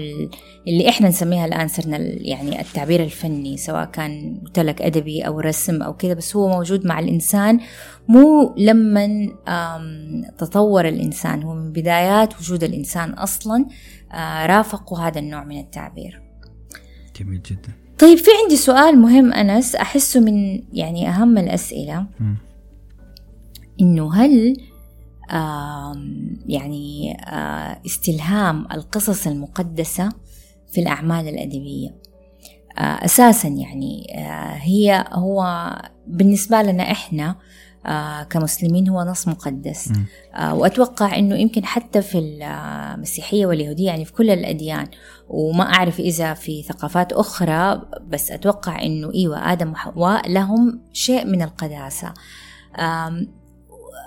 [0.69, 5.97] اللي إحنا نسميها الآن صرنا يعني التعبير الفني سواء كان قلت أدبي أو رسم أو
[5.97, 7.61] كذا بس هو موجود مع الإنسان.
[8.09, 9.29] مو لما
[10.39, 13.67] تطور الإنسان هو من بدايات وجود الإنسان أصلا
[14.13, 16.23] آه، رافقوا هذا النوع من التعبير.
[17.21, 17.73] جميل جدا.
[17.99, 22.07] طيب في عندي سؤال مهم أنس أحسه من يعني أهم الأسئلة.
[23.81, 24.57] إنه هل
[26.47, 27.17] يعني
[27.87, 30.09] استلهام القصص المقدسة
[30.73, 32.05] في الأعمال الأدبية.
[32.79, 34.07] أساسا يعني
[34.61, 35.71] هي هو
[36.07, 37.37] بالنسبة لنا إحنا
[38.31, 39.93] كمسلمين هو نص مقدس.
[40.53, 44.87] وأتوقع أنه يمكن حتى في المسيحية واليهودية يعني في كل الأديان.
[45.29, 51.43] وما أعرف إذا في ثقافات أخرى بس أتوقع أنه إيوة آدم وحواء لهم شيء من
[51.43, 52.15] القداسة.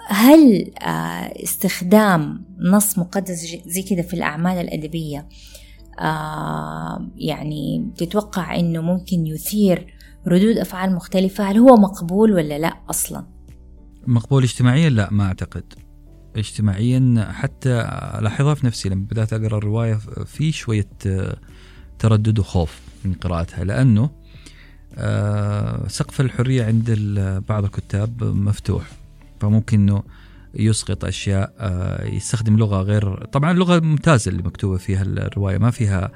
[0.08, 5.28] هل آه استخدام نص مقدس زي كذا في الأعمال الأدبية
[6.00, 9.94] آه يعني تتوقع أنه ممكن يثير
[10.28, 13.26] ردود أفعال مختلفة؟ هل هو مقبول ولا لا أصلاً؟
[14.08, 15.74] مقبول اجتماعيا؟ لا ما أعتقد.
[16.36, 17.70] اجتماعيا حتى
[18.22, 21.38] لاحظها في نفسي لما بدأت أقرأ الرواية في شوية آه،
[22.00, 24.10] تردد وخوف من قراءتها لأنه
[24.96, 26.92] آه، سقف الحرية عند
[27.50, 28.97] بعض الكتاب مفتوح.
[29.40, 30.04] فممكن إنه
[30.56, 36.12] يسقط أشياء آه، يستخدم لغة غير طبعا اللغة ممتازة اللي مكتوبة فيها الرواية ما فيها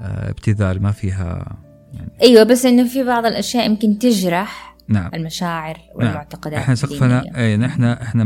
[0.00, 1.56] ابتذال ما فيها
[1.94, 5.10] يعني أيوه بس إنه في بعض الأشياء يمكن تجرح نعم.
[5.14, 5.96] المشاعر نعم.
[5.96, 6.62] والمعتقدات نعم.
[6.62, 8.24] إحنا سقفنا اي إحنا إحنا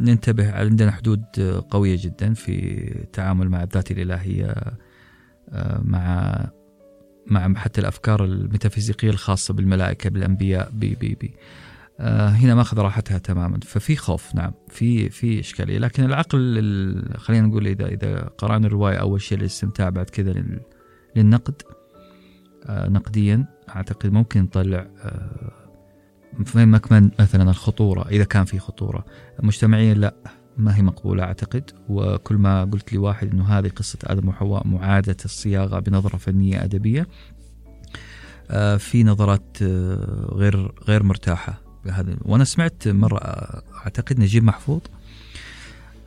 [0.00, 1.24] ننتبه عندنا حدود
[1.70, 2.52] قوية جدا في
[3.02, 4.54] التعامل مع الذات الإلهية
[5.52, 6.34] آه، مع
[7.26, 11.38] مع حتى الأفكار الميتافيزيقية الخاصة بالملائكة بالأنبياء بي بي بي آه،
[12.00, 13.60] هنا ماخذ راحتها تماما.
[13.62, 14.52] ففي خوف نعم.
[14.68, 15.78] في في إشكالية.
[15.78, 16.38] لكن العقل
[17.16, 20.34] خلينا نقول إذا إذا قرأنا الرواية أول شيء للاستمتاع بعد كذا
[21.16, 21.62] للنقد
[22.66, 24.86] آه، نقديا أعتقد ممكن نطلع
[26.44, 29.04] فين مكمن مثلا الخطورة إذا كان في خطورة.
[29.42, 30.14] مجتمعيا لا
[30.56, 31.70] ما هي مقبولة أعتقد.
[31.88, 37.06] وكل ما قلت لي واحد أنه هذه قصة آدم وحواء معادة الصياغة بنظرة فنية أدبية
[38.50, 41.67] آه، في نظرات آه، غير غير مرتاحة.
[41.84, 44.80] بهذا وأنا سمعت مرة آه، أعتقد نجيب محفوظ.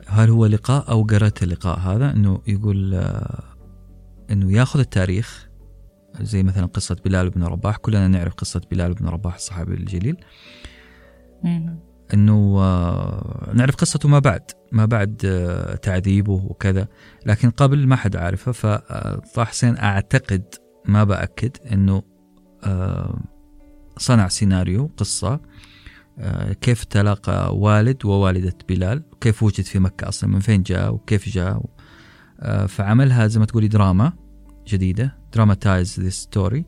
[0.06, 2.94] هل هو لقاء أو قرأت اللقاء هذا؟ أنه يقول
[4.30, 5.48] أنه يأخذ التاريخ
[6.20, 7.76] زي مثلا قصة بلال بن رباح.
[7.76, 10.16] كلنا نعرف قصة بلال بن رباح الصحابي الجليل.
[12.14, 16.88] إنه آه، نعرف قصته ما بعد ما بعد آه، تعذيبه وكذا.
[17.26, 20.54] لكن قبل ما حد عارفه فطه حسين أعتقد
[20.86, 22.02] ما بأكد إنه
[22.64, 23.20] آه،
[23.98, 25.40] صنع سيناريو قصة.
[26.60, 31.62] كيف تلاقى والد ووالدة بلال؟ وكيف وجد في مكة أصلا؟ من فين جاء؟ وكيف جاء؟
[32.68, 34.12] فعملها زي ما تقولي دراما
[34.68, 36.64] جديدة dramatize the story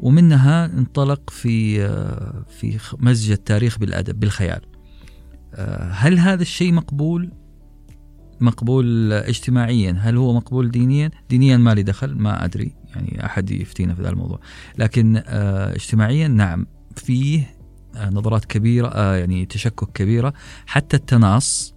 [0.00, 4.60] ومنها انطلق في آه، في مزج التاريخ بالأدب بالخيال.
[5.54, 7.30] آه، هل هذا الشيء مقبول؟
[8.40, 12.74] مقبول اجتماعيا؟ هل هو مقبول دينيا؟ دينيا ما لي دخل ما أدري.
[12.94, 14.40] يعني أحد يفتينا في ذا الموضوع.
[14.78, 16.66] لكن آه، اجتماعيا نعم.
[16.96, 17.59] فيه
[17.96, 20.32] نظرات كبيرة يعني تشكك كبيرة.
[20.66, 21.74] حتى التناص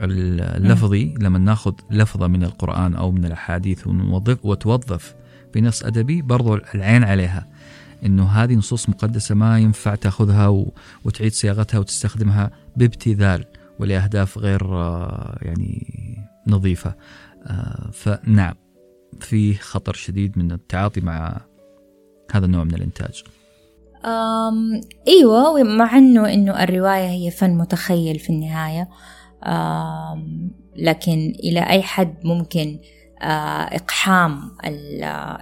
[0.00, 5.14] اللفظي لما ناخذ لفظة من القرآن أو من الأحاديث ونوظف وتوظف
[5.54, 7.48] بنص أدبي برضو العين عليها.
[8.04, 10.64] إنه هذه نصوص مقدسة ما ينفع تأخذها
[11.04, 13.44] وتعيد صياغتها وتستخدمها بابتذال
[13.78, 15.86] ولأهداف غير آه، يعني
[16.46, 16.94] نظيفة.
[17.46, 18.54] آه، فنعم
[19.20, 21.40] في خطر شديد من التعاطي مع
[22.32, 23.22] هذا النوع من الإنتاج.
[24.04, 28.88] أم إيوه مع إنه إنه الرواية هي فن متخيل في النهاية.
[30.76, 32.78] لكن إلى أي حد ممكن
[33.22, 34.40] آه، إقحام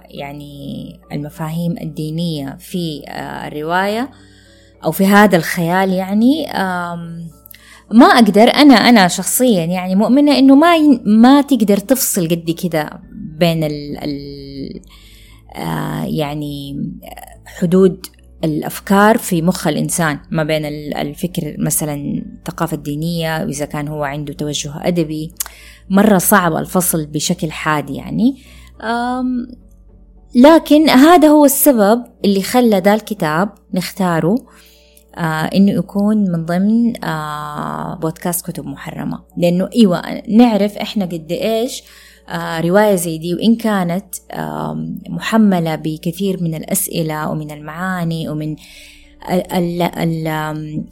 [0.09, 4.11] يعني المفاهيم الدينية في آه، الرواية
[4.83, 6.45] أو في هذا الخيال يعني
[7.91, 8.41] ما أقدر.
[8.41, 13.01] أنا أنا شخصيا يعني مؤمنة إنه ما ما تقدر تفصل قد كده
[13.39, 14.81] بين ال ال
[15.55, 16.75] آه يعني
[17.45, 18.05] حدود
[18.43, 24.87] الأفكار في مخ الإنسان ما بين الفكر مثلا الثقافة الدينية وإذا كان هو عنده توجه
[24.87, 25.31] أدبي
[25.89, 28.37] مرة صعب الفصل بشكل حاد يعني.
[30.35, 34.35] لكن هذا هو السبب اللي خلى ذا الكتاب نختاره
[35.17, 39.23] آه إنه يكون من ضمن آه بودكاست كتب محرمة.
[39.37, 41.83] لأنه إيوه نعرف إحنا قد إيش
[42.33, 44.15] آه رواية زي دي وإن كانت
[45.09, 48.55] محملة بكثير من الأسئلة ومن المعاني ومن
[49.31, 50.27] ال ال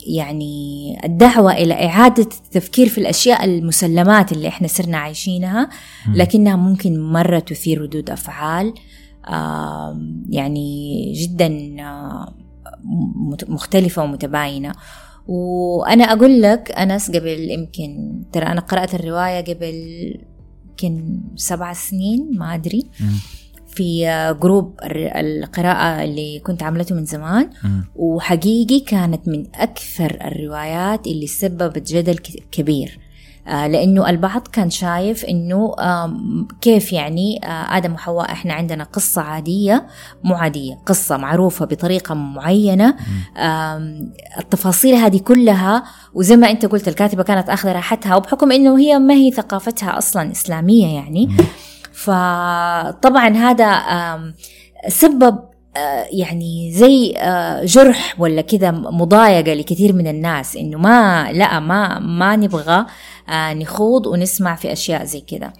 [0.07, 5.69] يعني الدعوة إلى إعادة التفكير في الأشياء المسلمات اللي إحنا صرنا عايشينها
[6.13, 8.73] لكنها ممكن مرة تثير ردود أفعال
[10.29, 11.49] يعني جدا
[13.47, 14.71] مختلفة ومتباينة.
[15.27, 19.73] وأنا أقول لك أنس قبل يمكن ترى أنا قرأت الرواية قبل
[20.83, 22.85] يمكن سبع سنين ما أدري.
[23.67, 24.05] في
[24.41, 24.79] جروب
[25.15, 27.49] القراءة اللي كنت عملته من زمان.
[27.95, 32.17] وحقيقي كانت من أكثر الروايات اللي سببت جدل
[32.51, 32.99] كبير.
[33.47, 35.75] آه، لأنه البعض كان شايف إنه
[36.61, 39.87] كيف يعني آه، آدم وحواء إحنا عندنا قصة عادية
[40.23, 42.95] مو عادية قصة معروفة بطريقة معينة.
[44.39, 49.13] التفاصيل هذه كلها وزي ما أنت قلت الكاتبة كانت اخذه راحتها وبحكم إنه هي ما
[49.13, 51.29] هي ثقافتها أصلا إسلامية يعني.
[51.93, 53.81] فطبعا هذا
[54.87, 55.50] سبب
[56.11, 57.13] يعني زي
[57.63, 62.85] جرح ولا كذا مضايقة لكثير من الناس إنه ما لا ما ما نبغى
[63.29, 65.45] آه، نخوض ونسمع في أشياء زي كذا.
[65.45, 65.51] آه،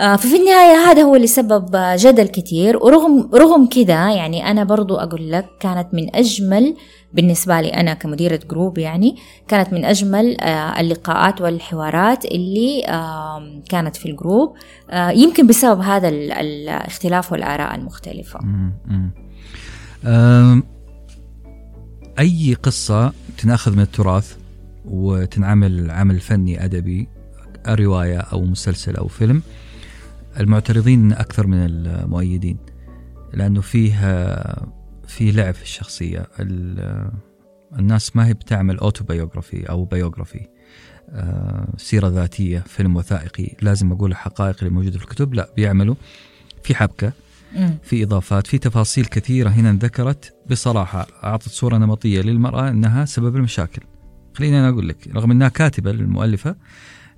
[0.00, 2.76] ففي النهاية هذا هو اللي سبب جدل كثير.
[2.76, 6.76] ورغم رغم كذا يعني أنا برضو أقول لك كانت من أجمل
[7.12, 9.16] بالنسبة لي أنا كمديرة group يعني
[9.48, 12.82] كانت من أجمل آه، اللقاءات والحوارات اللي
[13.68, 14.54] كانت في ال group
[14.92, 18.40] يمكن بسبب هذا الاختلاف والآراء المختلفة.
[22.18, 24.36] أي قصة تنأخذ من التراث
[24.84, 27.08] وتنعمل عمل فني أدبي
[27.68, 29.42] رواية أو مسلسل أو فيلم
[30.40, 32.58] المعترضين أكثر من المؤيدين
[33.32, 33.94] لأنه فيه
[35.06, 36.26] في لعب في الشخصية.
[37.78, 40.46] الناس ما هي بتعمل autobiography أو biography
[41.12, 45.34] آه، سيرة ذاتية فيلم وثائقي لازم أقول الحقائق اللي موجودة في الكتب.
[45.34, 45.94] لا بيعملوا
[46.62, 47.12] في حبكة
[47.82, 51.06] في إضافات في تفاصيل كثيرة هنا ذكرت بصراحة.
[51.24, 53.82] أعطت صورة نمطية للمرأة أنها سبب المشاكل.
[54.34, 56.56] خليني أنا أقول لك رغم أنها كاتبة المؤلفة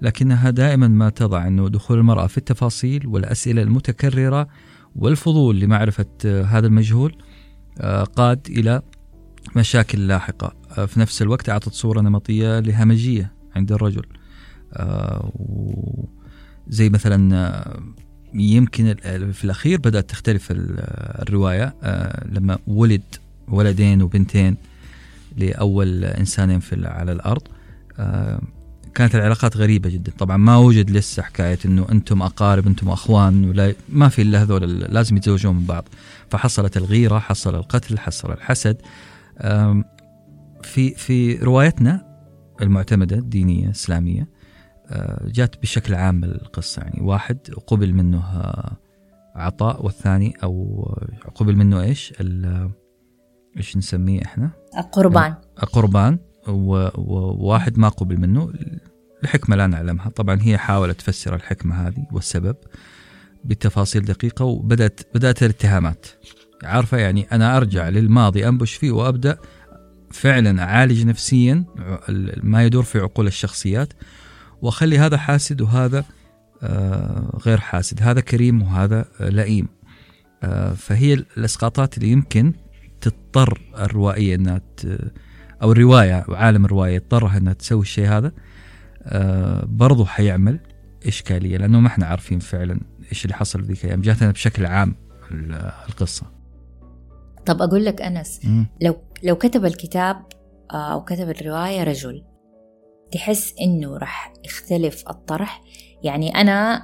[0.03, 4.49] لكنها دائما ما تضع أنه دخول المرأة في التفاصيل والأسئلة المتكررة
[4.97, 7.17] والفضول لمعرفة هذا المجهول
[7.79, 8.83] آه، قاد إلى
[9.57, 10.55] مشاكل لاحقة.
[10.79, 14.05] آه، في نفس الوقت أعطت صورة نمطية لهمجية عند الرجل.
[14.73, 15.33] آه،
[16.69, 17.65] زي مثلا
[18.35, 18.95] يمكن
[19.33, 21.75] في الأخير بدأت تختلف الرواية.
[22.33, 23.03] لما ولد
[23.49, 24.57] ولدين وبنتين
[25.37, 27.43] لأول إنسانين في على الأرض
[27.99, 28.41] آه،
[28.95, 30.13] كانت العلاقات غريبة جدا.
[30.19, 34.81] طبعا ما وجد لسه حكاية إنه أنتم أقارب أنتم أخوان ولا ما في إلا هذول
[34.81, 35.89] لازم يتزوجون من بعض.
[36.31, 38.83] فحصلت الغيرة حصل القتل حصل الحسد.
[40.63, 42.13] في في روايتنا
[42.63, 44.29] المعتمدة الدينيه الاسلاميه
[44.87, 46.83] آه، جات بشكل عام القصة.
[46.83, 48.77] يعني واحد قبل منه آه،
[49.37, 50.85] عطاء والثاني أو
[51.35, 52.15] قبل منه إيش؟
[53.57, 54.51] إيش نسميه إحنا؟
[54.93, 55.35] قربان
[55.73, 58.53] قربان وواحد ما قبل منه.
[59.23, 60.09] لحكمة لا نعلمها.
[60.09, 62.57] طبعا هي حاولت تفسر الحكمة هذه والسبب
[63.45, 66.07] بتفاصيل دقيقة وبدأت بدأت الاتهامات.
[66.63, 69.39] عارفة يعني أنا أرجع للماضي أنبش فيه وأبدأ
[70.11, 71.65] فعلا أعالج نفسيا
[72.43, 73.93] ما يدور في عقول الشخصيات
[74.63, 76.05] وأخلي هذا حاسد وهذا
[76.63, 78.03] آه، غير حاسد.
[78.03, 79.69] هذا كريم وهذا لئيم.
[80.43, 82.53] آه، فهي الإسقاطات اللي يمكن
[83.01, 84.61] تضطر الروائيه إنها
[85.63, 88.33] أو الروايه عالم الروايه يضطر إنها تسوي الشيء هذا
[89.05, 90.61] آه برضو حيعمل
[91.07, 92.81] إشكالية لأنه ما إحنا عارفين فعلا
[93.13, 94.01] إيش اللي حصل ذيك الأيام.
[94.01, 94.95] جاتنا بشكل عام
[95.89, 96.27] القصة.
[97.47, 98.65] طب أقول لك أنس م.
[98.83, 100.17] لو لو كتب الكتاب
[100.73, 102.25] آه، أو كتب الرواية رجل
[103.13, 105.63] تحس إنه راح يختلف الطرح؟
[106.03, 106.75] يعني أنا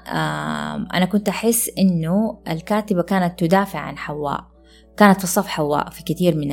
[0.94, 4.57] أنا كنت أحس إنه الكاتبة كانت تدافع عن حواء.
[4.98, 6.50] كانت في الصف حواء في كثير من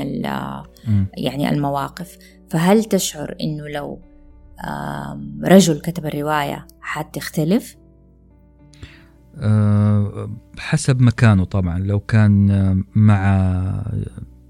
[1.17, 2.17] يعني المواقف.
[2.49, 4.01] فهل تشعر إنه لو
[5.43, 7.75] رجل كتب الرواية حتختلف؟
[9.37, 11.79] أه حسب مكانه طبعا.
[11.79, 13.83] لو كان مع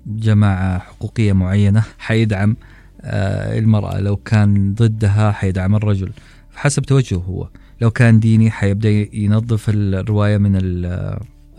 [0.06, 2.56] جماعة حقوقية معينة حيدعم
[3.02, 4.00] آه، المرأة.
[4.00, 6.12] لو كان ضدها حيدعم الرجل.
[6.56, 7.50] حسب توجهه هو.
[7.82, 10.56] لو كان ديني حيبدأ ينظف الرواية من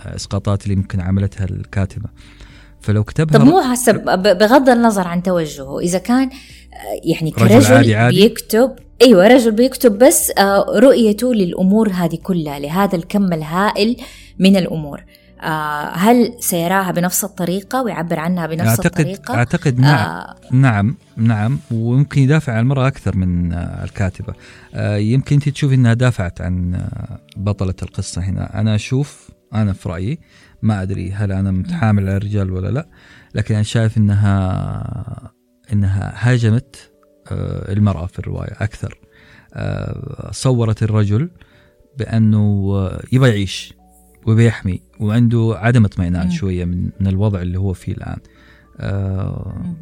[0.06, 2.08] الإسقاطات اللي ممكن عملتها الكاتبة.
[2.80, 6.30] فلو كتبها طب مو حسب بغض النظر عن توجهه إذا كان
[7.04, 8.20] يعني كرجل رجل عادي عادي.
[8.20, 10.32] بيكتب أيوه رجل بيكتب بس
[10.76, 13.96] رؤيته للأمور هذه كلها لهذا الكم الهائل
[14.38, 15.04] من الأمور.
[15.42, 19.94] آه هل سيراها بنفس الطريقة ويعبر عنها بنفس أعتقد الطريقة؟ أعتقد نعم.
[19.94, 20.34] آه.
[20.50, 21.58] نعم نعم.
[21.70, 24.34] ويمكن يدافع عن المرأة أكثر من آه الكاتبة.
[24.74, 28.60] آه يمكن أنت تشوفي أنها دافعت عن آه بطلة القصة هنا.
[28.60, 30.18] أنا أشوف أنا في رأيي
[30.62, 32.88] ما أدري هل أنا متحامل على الرجال ولا لا
[33.34, 35.32] لكن أنا شايف أنها
[35.72, 36.92] أنها هاجمت
[37.30, 38.98] آه المرأة في الرواية أكثر.
[39.54, 41.30] آه صورت الرجل
[41.98, 42.72] بأنه
[43.12, 43.74] يبغى يعيش
[44.26, 48.18] وبيحمي وعنده عدم اطمئنان شوية من من الوضع اللي هو فيه الآن.
[48.80, 49.74] آه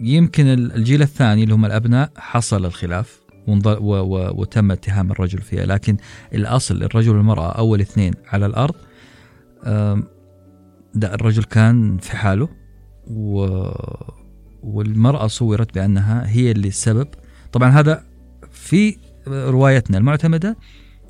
[0.00, 5.66] يمكن الجيل الثاني اللي هم الأبناء حصل الخلاف وتم اتهام الرجل فيها.
[5.66, 5.96] لكن
[6.34, 8.74] الأصل الرجل والمرأة أول اثنين على الأرض
[9.64, 10.02] آه
[10.94, 12.48] ده الرجل كان في حاله
[13.10, 13.46] و
[14.62, 17.08] والمرأة صورت بأنها هي اللي السبب.
[17.52, 18.02] طبعا هذا
[18.52, 18.96] في
[19.28, 20.56] روايتنا المعتمدة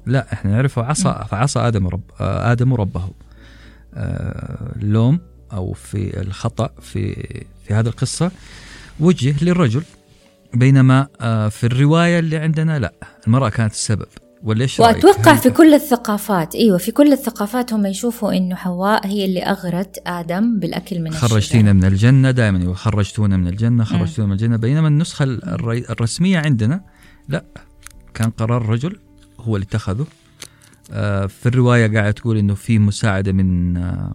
[0.06, 3.10] لا إحنا نعرفه عصى فعصى آدم رب آدم ربه
[4.76, 5.20] اللوم
[5.52, 7.14] آه، أو في الخطأ في
[7.64, 8.30] في هذه القصة
[9.00, 9.82] وجه للرجل.
[10.54, 12.92] بينما آه، في الرواية اللي عندنا لا
[13.26, 14.06] المرأة كانت السبب.
[14.42, 19.24] ولا إيش وأتوقع في كل الثقافات أيوه في كل الثقافات هم يشوفوا إنه حواء هي
[19.24, 24.56] اللي أغرت آدم بالأكل من خرجتينا من الجنة دائما خرجتونا من الجنة خرجتونا من الجنة.
[24.56, 25.24] بينما النسخة
[25.90, 26.84] الرسمية عندنا
[27.28, 27.44] لا
[28.14, 28.96] كان قرار رجل
[29.40, 30.06] هو اللي اتخذه.
[30.92, 34.14] آه، في الرواية قاعدة تقول إنه في مساعدة من آه،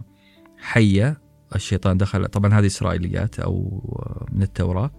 [0.58, 1.20] حية
[1.54, 4.90] الشيطان دخل طبعا هذه إسرائيليات أو آه، من التوراة.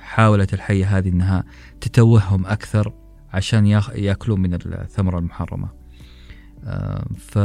[0.00, 1.44] حاولت الحية هذه إنها
[1.80, 2.94] تتوهم أكثر
[3.32, 5.82] عشان يأكلون من الثمرة المحرمة.
[7.18, 7.38] ف...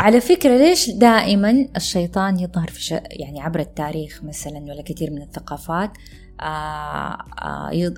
[0.00, 2.90] على فكرة ليش دائما الشيطان يظهر في ش...
[2.90, 5.90] يعني عبر التاريخ مثلا ولا كثير من الثقافات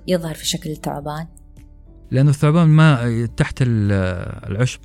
[0.06, 1.26] يظهر في شكل الثعبان؟
[2.10, 4.80] لأنه الثعبان ما تحت العشب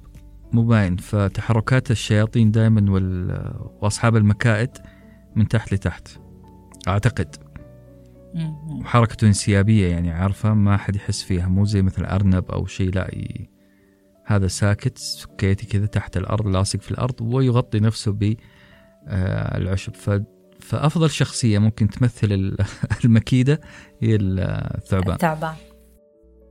[0.52, 2.92] مو باين فتحركات الشياطين دائما
[3.82, 4.70] وأصحاب المكائد
[5.36, 6.08] من تحت لتحت
[6.88, 7.51] أعتقد.
[8.80, 11.48] وحركته انسيابية يعني عارفة؟ ما حد يحس فيها.
[11.48, 13.50] مو زي مثل أرنب أو شيء لا ي...
[14.26, 20.22] هذا ساكت سكيتي كذا تحت الأرض لاصق في الأرض ويغطي نفسه بالعشب ف...
[20.60, 22.58] فأفضل شخصية ممكن تمثل
[23.06, 23.62] المكيدة
[24.00, 25.14] هي الثعبان.
[25.14, 25.56] الثعبان.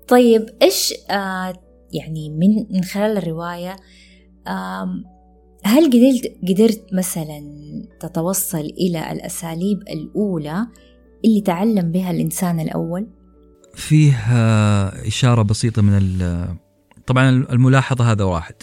[0.08, 1.52] طيب إيش آه
[1.92, 3.76] يعني من من خلال الرواية
[4.46, 5.04] آه
[5.64, 7.40] هل قدرت قدرت مثلا
[8.00, 10.66] تتوصل إلى الأساليب الأولى
[11.24, 13.06] اللي تعلم بها الإنسان الأول؟
[13.74, 14.16] فيه
[15.06, 16.18] إشارة بسيطة من
[17.06, 18.54] طبعا الملاحظة هذا واحد.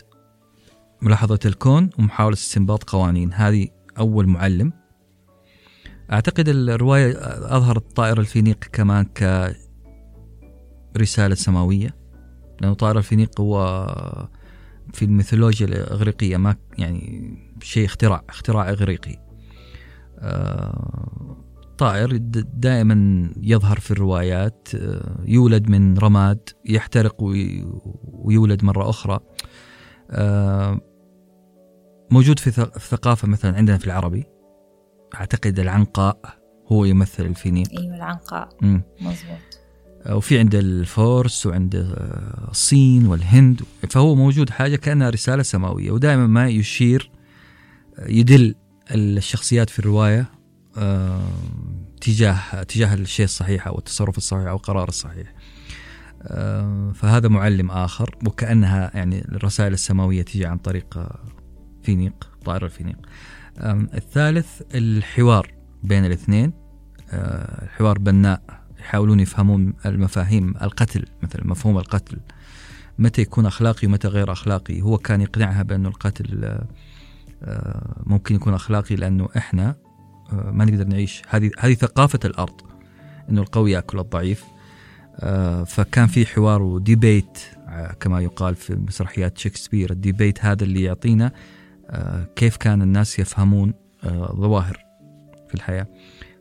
[1.02, 3.34] ملاحظة الكون ومحاولة استنباط قوانين.
[3.34, 3.68] هذه
[4.00, 4.74] أول معلم.
[6.12, 7.18] أعتقد الرواية
[7.58, 9.52] أظهرت طائر الفينيق كمان ك
[10.98, 11.96] رسالة سماوية
[12.62, 13.88] لأنه طائر الفينيق هو
[14.94, 19.20] في الميثولوجيا الإغريقية ما يعني شيء اختراع اختراع إغريقي.
[20.20, 21.47] آه،
[21.78, 22.18] طائر
[22.54, 27.16] دائما يظهر في الروايات آه، يولد من رماد يحترق
[28.08, 29.20] ويولد مرة أخرى.
[30.12, 30.82] آه،
[32.12, 34.24] موجود في ثقافة مثلا عندنا في العربي.
[35.16, 36.20] أعتقد العنقاء
[36.68, 37.80] هو يمثل الفينيق.
[37.80, 38.50] أيوة العنقاء.
[39.02, 39.60] مظبوط.
[40.10, 41.96] وفي عند الفورس وعند
[42.50, 43.62] الصين والهند.
[43.90, 47.12] فهو موجود حاجة كأنها رسالة سماوية ودائما ما يشير
[48.00, 48.56] يدل
[48.92, 50.20] الشخصيات في الرواية.
[50.20, 50.37] آه،
[52.02, 55.34] تجاه تجاه الشيء الصحيح أو التصرف الصحيح أو القرار الصحيح.
[56.22, 61.10] آه، فهذا معلم آخر وكأنها يعني الرسائل السماوية تجي عن طريق
[61.84, 62.98] فينيق طائر الفينيق.
[63.94, 65.54] الثالث الحوار
[65.84, 66.54] بين الاثنين.
[67.12, 68.42] آه، الحوار بناء
[68.80, 72.20] يحاولون يفهمون المفاهيم القتل مثلا مفهوم القتل.
[73.00, 74.82] متى يكون أخلاقي ومتى غير أخلاقي.
[74.82, 76.60] هو كان يقنعها بأنه القتل
[77.44, 79.87] آه، ممكن يكون أخلاقي لأنه إحنا آه،
[80.32, 81.22] ما نقدر نعيش.
[81.30, 82.62] هذه هذه ثقافة الأرض
[83.30, 84.44] أنه القوي يأكل الضعيف.
[85.20, 87.40] آه، فكان في حوار وديبيت
[88.00, 89.92] كما يقال في مسرحيات شكسبير.
[89.92, 91.32] الديبيت هذا اللي يعطينا
[92.36, 93.74] كيف كان الناس يفهمون
[94.36, 94.86] ظواهر
[95.48, 95.88] في الحياة.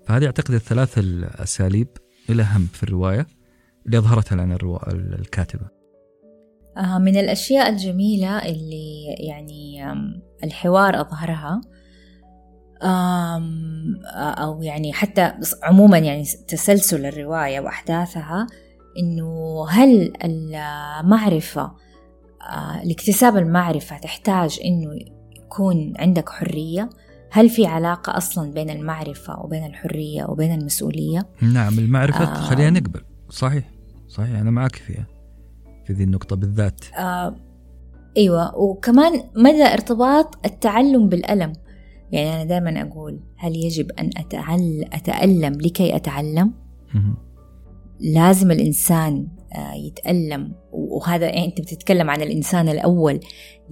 [0.07, 1.89] فهذه أعتقد الثلاث الأساليب
[2.30, 3.26] الأهم في الرواية
[3.87, 4.59] اللي أظهرتها لنا
[5.18, 5.76] الكاتبة.
[6.76, 9.84] آه، من الأشياء الجميلة اللي يعني
[10.45, 11.61] الحوار أظهرها
[12.82, 18.46] أو يعني حتى عموما يعني تسلسل الرواية وأحداثها
[18.98, 21.72] إنه هل المعرفة
[22.84, 24.90] لاكتساب المعرفة تحتاج إنه
[25.36, 26.90] يكون عندك حرية؟
[27.30, 33.00] هل في علاقة أصلا بين المعرفة وبين الحرية وبين المسؤولية؟ نعم المعرفة آه خلينا نقبل.
[33.30, 33.70] صحيح
[34.08, 35.06] صحيح أنا معك فيها
[35.84, 36.80] في ذي النقطة بالذات.
[36.98, 37.36] آه
[38.16, 41.52] أيوة وكمان مدى ارتباط التعلم بالألم؟
[42.12, 46.52] يعني أنا دائما أقول هل يجب أن أتعل أتألم لكي أتعلم؟
[48.00, 50.52] لازم الإنسان آه، يتألم.
[50.72, 53.20] وهذا يعني أنت بتتكلم عن الإنسان الأول.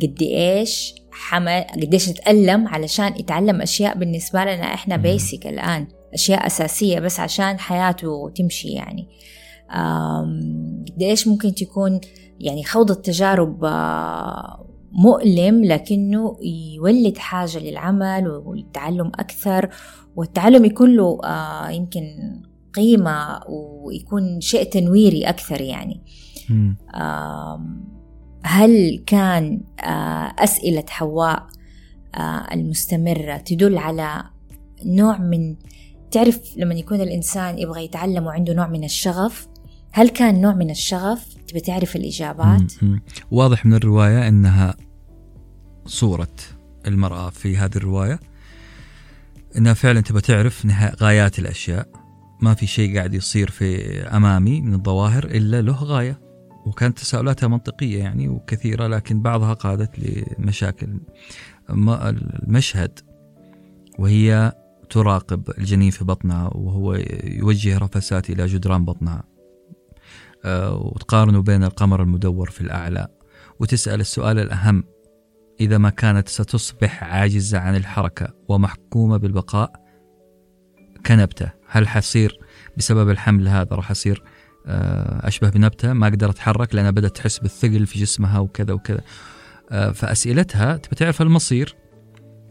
[0.02, 5.86] قد إيش حمل قد إيش تألم علشان يتعلم أشياء بالنسبة لنا إحنا بيسك الآن.
[6.14, 9.08] أشياء أساسية بس عشان حياته تمشي يعني.
[10.94, 12.00] قد إيش ممكن تكون
[12.40, 16.38] يعني خوض التجارب آه، مؤلم لكنه
[16.74, 19.68] يولد حاجة للعمل والتعلم أكثر
[20.16, 22.02] والتعلم يكون له آه، يمكن
[22.74, 26.00] قيمة ويكون شيء تنويري أكثر يعني.
[28.44, 31.46] هل كان آه، أسئلة حواء
[32.52, 34.24] المستمرة تدل على
[34.84, 35.56] نوع من
[36.10, 39.48] تعرف لما يكون الإنسان يبغى يتعلم وعنده نوع من الشغف؟
[39.96, 42.72] هل كان نوع من الشغف؟ تبي تعرف الإجابات؟
[43.30, 44.74] واضح من الرواية أنها
[45.86, 46.34] صورة
[46.86, 48.20] المرأة في هذه الرواية.
[49.56, 50.66] أنها فعلا تبى تعرف
[51.02, 51.88] غايات الأشياء.
[52.42, 56.20] ما في شيء قاعد يصير في أمامي من الظواهر إلا له غاية.
[56.66, 61.00] وكانت تساؤلاتها منطقية يعني وكثيرة لكن بعضها قادت لمشاكل.
[61.70, 62.98] المشهد
[63.98, 64.52] وهي
[64.90, 69.33] تراقب الجنين في بطنها وهو يوجه رفسات إلى جدران بطنها.
[70.44, 73.08] آه، وتقارنوا بين القمر المدور في الأعلى.
[73.60, 74.84] وتسأل السؤال الأهم
[75.60, 79.72] إذا ما كانت ستصبح عاجزة عن الحركة ومحكومة بالبقاء؟
[81.06, 81.50] كنبتة.
[81.68, 82.38] هل حصير
[82.76, 84.22] بسبب الحمل هذا راح أصير؟
[84.66, 89.00] آه، أشبه بنبتة ما أقدر أتحرك لأنها بدأت تحس بالثقل في جسمها وكذا وكذا.
[89.70, 91.76] آه، فأسئلتها تبي تعرف المصير؟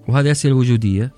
[0.07, 1.13] وهذه أسئلة وجودية.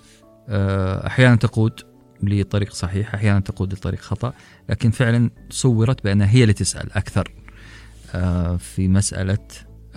[0.49, 1.95] أحيانا تقود.
[2.24, 4.34] لطريق صحيح أحيانا تقود لطريق خطأ
[4.70, 7.32] لكن فعلا صورت بأنها هي اللي تسأل أكثر.
[8.13, 9.47] آه، في مسألة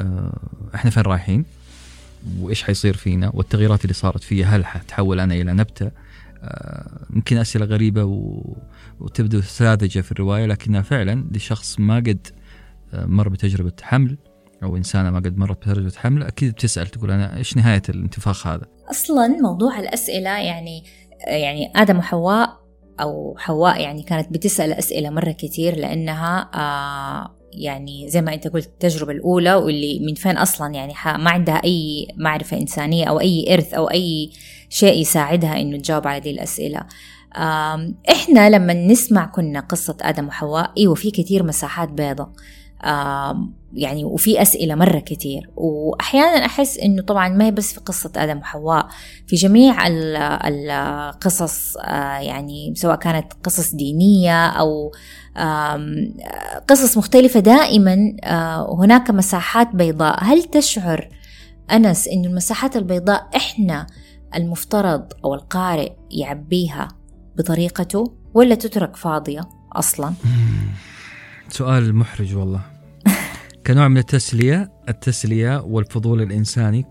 [0.01, 0.39] آه،
[0.75, 1.45] إحنا فين رايحين؟
[2.41, 5.91] وإيش حيصير فينا؟ والتغييرات اللي صارت فيها هل حتحول أنا إلى نبتة؟
[6.43, 8.05] آه، يمكن أسئلة غريبة
[9.01, 12.27] وتبدو ساذجة في الرواية لكنها فعلا لشخص ما قد
[12.93, 14.17] مر بتجربة حمل
[14.63, 18.67] أو انسانه ما قد مرت بتجربة حمل أكيد بتسأل تقول أنا إيش نهاية الانتفاخ هذا؟
[18.91, 20.85] أصلا موضوع الأسئلة يعني
[21.27, 22.59] يعني آدم وحواء
[23.01, 28.67] أو حواء يعني كانت بتسأل أسئلة مرة كتير لأنها آه يعني زي ما أنت قلت
[28.67, 33.75] التجربة الأولى واللي من فين أصلا يعني ما عندها أي معرفة إنسانية أو أي إرث
[33.75, 34.31] أو أي
[34.69, 36.81] شيء يساعدها إنه تجاوب على هذه الأسئلة.
[38.11, 42.33] إحنا لما نسمع كنا قصة آدم وحواء أيوة في كتير مساحات بيضة
[43.73, 45.51] يعني وفي أسئلة مرة كتير.
[45.57, 48.89] وأحيانا أحس إنه طبعا ما هي بس في قصة آدم وحواء
[49.27, 54.93] في جميع القصص آه، يعني سواء كانت قصص دينية أو
[56.69, 60.25] قصص مختلفة دائما آه، هناك مساحات بيضاء.
[60.25, 61.09] هل تشعر
[61.73, 63.87] أنس إنه المساحات البيضاء إحنا
[64.35, 66.89] المفترض أو القارئ يعبيها
[67.37, 68.05] بطريقته
[68.35, 69.41] ولا تترك فاضية
[69.73, 70.13] أصلا؟
[71.49, 72.78] سؤال محرج والله.
[73.69, 76.85] كنوع من التسلية التسلية والفضول الإنساني.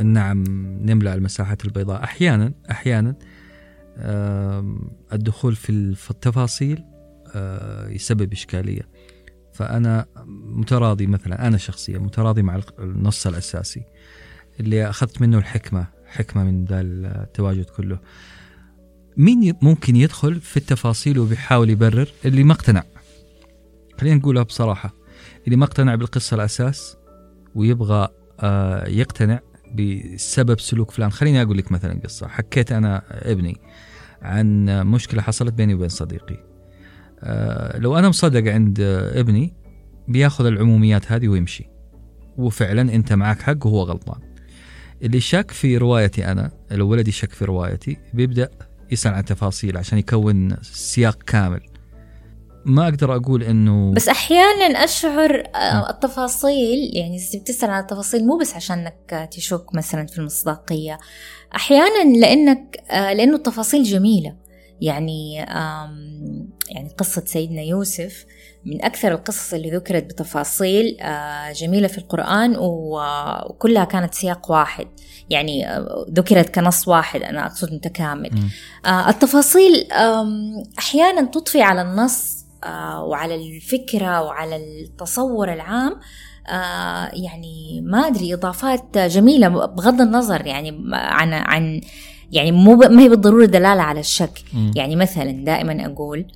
[0.00, 0.44] نعم
[0.86, 2.04] نملأ المساحات البيضاء.
[2.04, 3.14] أحيانا أحيانا
[5.12, 6.84] الدخول في التفاصيل
[7.34, 8.88] آه، يسبب إشكالية.
[9.52, 10.06] فأنا
[10.46, 13.82] متراضي مثلا أنا شخصيا متراضي مع النص الأساسي
[14.60, 17.98] اللي أخذت منه الحكمة حكمة من ذا التواجد كله.
[19.16, 22.82] مين ممكن يدخل في التفاصيل وبيحاول يبرر؟ اللي ما اقتنع
[24.00, 24.98] خلينا نقولها بصراحة.
[25.48, 26.96] اللي ما اقتنع بالقصة الأساس
[27.54, 28.08] ويبغى
[28.40, 29.40] آه، يقتنع
[29.74, 31.10] بسبب سلوك فلان.
[31.10, 32.28] خليني أقول لك مثلا قصة.
[32.28, 33.56] حكيت أنا ابني
[34.22, 36.44] عن مشكلة حصلت بيني وبين صديقي.
[37.20, 38.80] آه، لو أنا مصدق عند
[39.14, 39.54] ابني
[40.08, 41.68] بياخذ العموميات هذه ويمشي.
[42.36, 44.20] وفعلا أنت معك حق وهو غلطان.
[45.02, 48.50] اللي شك في روايتي أنا لو ولدي شك في روايتي بيبدأ
[48.92, 51.60] يسأل عن تفاصيل عشان يكون سياق كامل.
[52.64, 58.54] ما أقدر أقول إنه بس أحيانا أشعر آه، التفاصيل يعني بتسأل عن التفاصيل مو بس
[58.54, 60.98] عشانك تشك مثلا في المصداقية.
[61.56, 64.36] أحيانا لإنك آه، لإنه التفاصيل جميلة.
[64.80, 65.34] يعني
[66.70, 68.26] يعني قصة سيدنا يوسف
[68.64, 74.86] من أكثر القصص اللي ذكرت بتفاصيل آه، جميلة في القرآن وكلها كانت سياق واحد.
[75.30, 75.66] يعني
[76.12, 78.30] ذكرت كنص واحد أنا أقصد متكامل.
[78.86, 79.88] التفاصيل
[80.78, 82.37] أحيانا تضفي على النص
[83.02, 86.00] وعلى الفكرة وعلى التصور العام
[87.12, 91.80] يعني ما أدري إضافات جميلة بغض النظر يعني عن عن
[92.32, 94.42] يعني مو ما هي بالضرورة دلالة على الشك.
[94.74, 96.26] يعني مثلا دائما أقول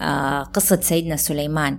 [0.00, 1.78] آه، قصة سيدنا سليمان.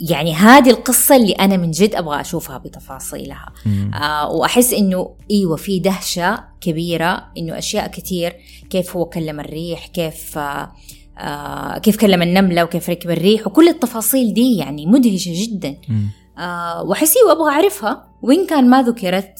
[0.00, 3.52] يعني هذه القصة اللي أنا من جد أبغى أشوفها بتفاصيلها.
[3.94, 8.36] آه وأحس إنه إيوه في دهشة كبيرة إنه أشياء كتير
[8.70, 10.72] كيف هو كلم الريح كيف آه
[11.18, 15.76] آه كيف كلم النملة وكيف ركب الريح وكل التفاصيل دي يعني مدهشة جدا.
[16.38, 19.34] آه وأحس إيوه أبغى أعرفها وإن كان ما ذكرت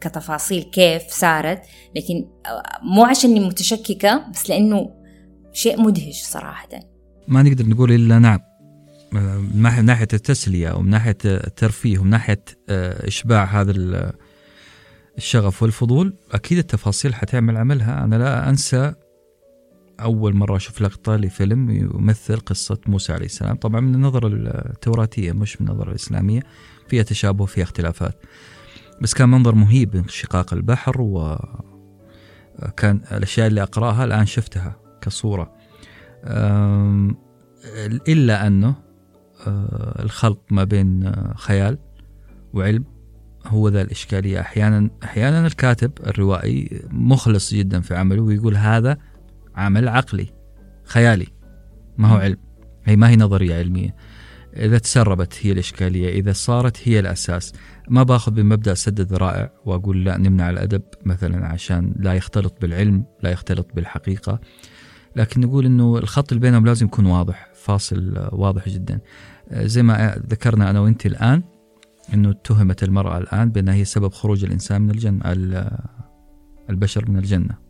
[0.00, 1.62] كتفاصيل كيف صارت
[1.96, 4.90] لكن آه، مو عشان متشككة بس لأنه
[5.52, 6.68] شيء مدهش صراحة.
[7.28, 8.40] ما نقدر نقول إلا نعم.
[9.12, 13.72] من ناحيه التسلية ومن ناحية الترفيه ومن ناحية آه، إشباع هذا
[15.18, 18.04] الشغف والفضول أكيد التفاصيل حتعمل عملها.
[18.04, 18.94] أنا لا أنسى
[20.00, 23.56] أول مرة أشوف لقطة لفيلم يمثل قصة موسى عليه السلام.
[23.56, 26.40] طبعا من النظرة التوراتيه مش من النظرة الإسلامية
[26.88, 28.22] فيها تشابه فيها اختلافات.
[29.00, 31.38] بس كان منظر مهيب انشقاق البحر و
[32.76, 35.52] كان الأشياء اللي أقرأها الآن شفتها كصورة.
[38.08, 38.74] إلا أنه
[39.46, 41.78] آه، الخلط ما بين آه، خيال
[42.52, 42.84] وعلم
[43.46, 44.40] هو ذا الإشكالية.
[44.40, 48.98] أحيانا أحيانا الكاتب الروائي مخلص جدا في عمله ويقول هذا
[49.56, 50.26] عمل عقلي
[50.84, 51.26] خيالي.
[51.98, 52.36] ما هو علم؟
[52.84, 53.96] هي ما هي نظرية علمية.
[54.56, 57.52] إذا تسربت هي الإشكالية إذا صارت هي الأساس.
[57.88, 63.30] ما باخذ بمبدأ سد الذرائع وأقول لا نمنع الأدب مثلا عشان لا يختلط بالعلم لا
[63.30, 64.40] يختلط بالحقيقة.
[65.16, 69.00] لكن نقول إنه الخط اللي بينهم لازم يكون واضح فاصل واضح جدا.
[69.50, 71.42] آه، زي ما ذكرنا أنا وأنت الآن
[72.14, 75.20] إنه اتهمت المرأة الآن بأنها هي سبب خروج الإنسان من الجنة
[76.70, 77.63] البشر من الجنة.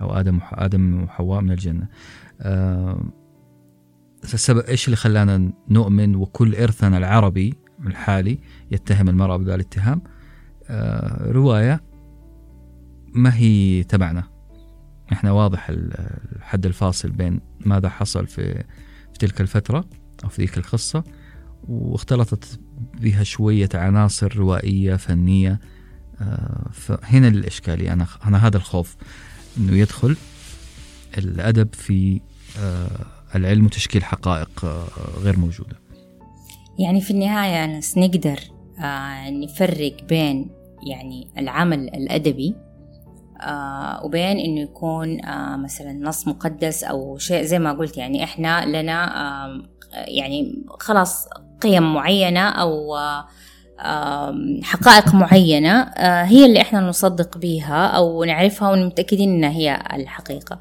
[0.00, 1.88] أو آدم آدم وحواء من الجنة.
[2.40, 3.02] آه،
[4.24, 7.54] السبب إيش اللي خلانا نؤمن وكل إرثنا العربي
[7.86, 8.38] الحالي
[8.70, 10.02] يتهم المرأة بهذا الاتهام؟
[10.68, 11.80] آه، رواية
[13.14, 14.24] ما هي تبعنا.
[15.12, 18.64] إحنا واضح الحد الفاصل بين ماذا حصل في
[19.12, 19.84] في تلك الفترة
[20.24, 21.04] أو في ذيك القصة
[21.68, 22.60] واختلطت
[23.00, 25.60] بها شوية عناصر روائية فنية.
[26.20, 27.92] آه، فهنا الإشكالية.
[27.92, 28.96] أنا أنا هذا الخوف.
[29.58, 30.16] إنه يدخل
[31.18, 32.20] الأدب في
[32.60, 34.86] آه، العلم وتشكيل حقائق آه،
[35.22, 35.76] غير موجودة.
[36.78, 38.40] يعني في النهاية أنس نقدر
[39.28, 40.50] نفرق بين
[40.86, 42.54] يعني العمل الأدبي
[43.40, 47.96] آه وبين إنه يكون آه مثلا نص مقدس أو شيء زي ما قلت.
[47.96, 49.62] يعني إحنا لنا آه
[49.94, 51.28] يعني خلاص
[51.62, 53.26] قيم معينة أو آه
[54.62, 60.58] حقائق معينة آه هي اللي إحنا نصدق بيها أو نعرفها ونمتأكدين إنها هي الحقيقة.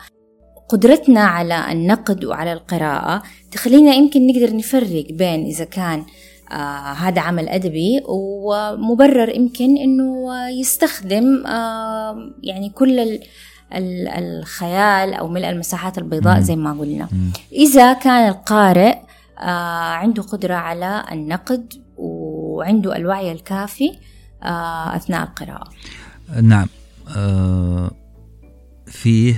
[0.69, 6.05] قدرتنا على النقد وعلى القراءة تخلينا يمكن نقدر نفرق بين إذا كان
[6.51, 15.49] آه هذا عمل أدبي ومبرر يمكن أنه يستخدم آه يعني كل ال الخيال أو ملء
[15.49, 17.07] المساحات البيضاء زي ما قلنا.
[17.51, 18.95] إذا كان القارئ
[19.39, 21.73] آه عنده قدرة على النقد
[22.57, 23.91] وعنده الوعي الكافي
[24.43, 25.69] آه أثناء القراءة.
[26.41, 26.67] نعم.
[27.17, 27.91] آه
[28.85, 29.35] فيه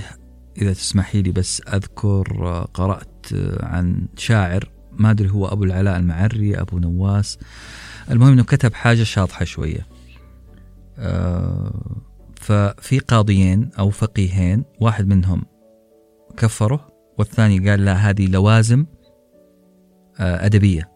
[0.57, 3.25] إذا تسمحي لي بس أذكر آه، قرأت
[3.63, 7.37] عن شاعر ما أدري هو أبو العلاء المعري أبو نواس.
[8.11, 9.87] المهم إنه كتب حاجة شاطحة شوية.
[10.97, 11.95] آه
[12.35, 15.45] ففي قاضيين أو فقيهين واحد منهم
[16.37, 18.85] كفره والثاني قال لا هذه لوازم
[20.19, 20.88] أدبية.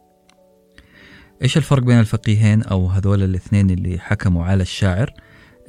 [1.44, 5.14] إيش الفرق بين الفقيهين أو هذول الاثنين اللي حكموا على الشاعر؟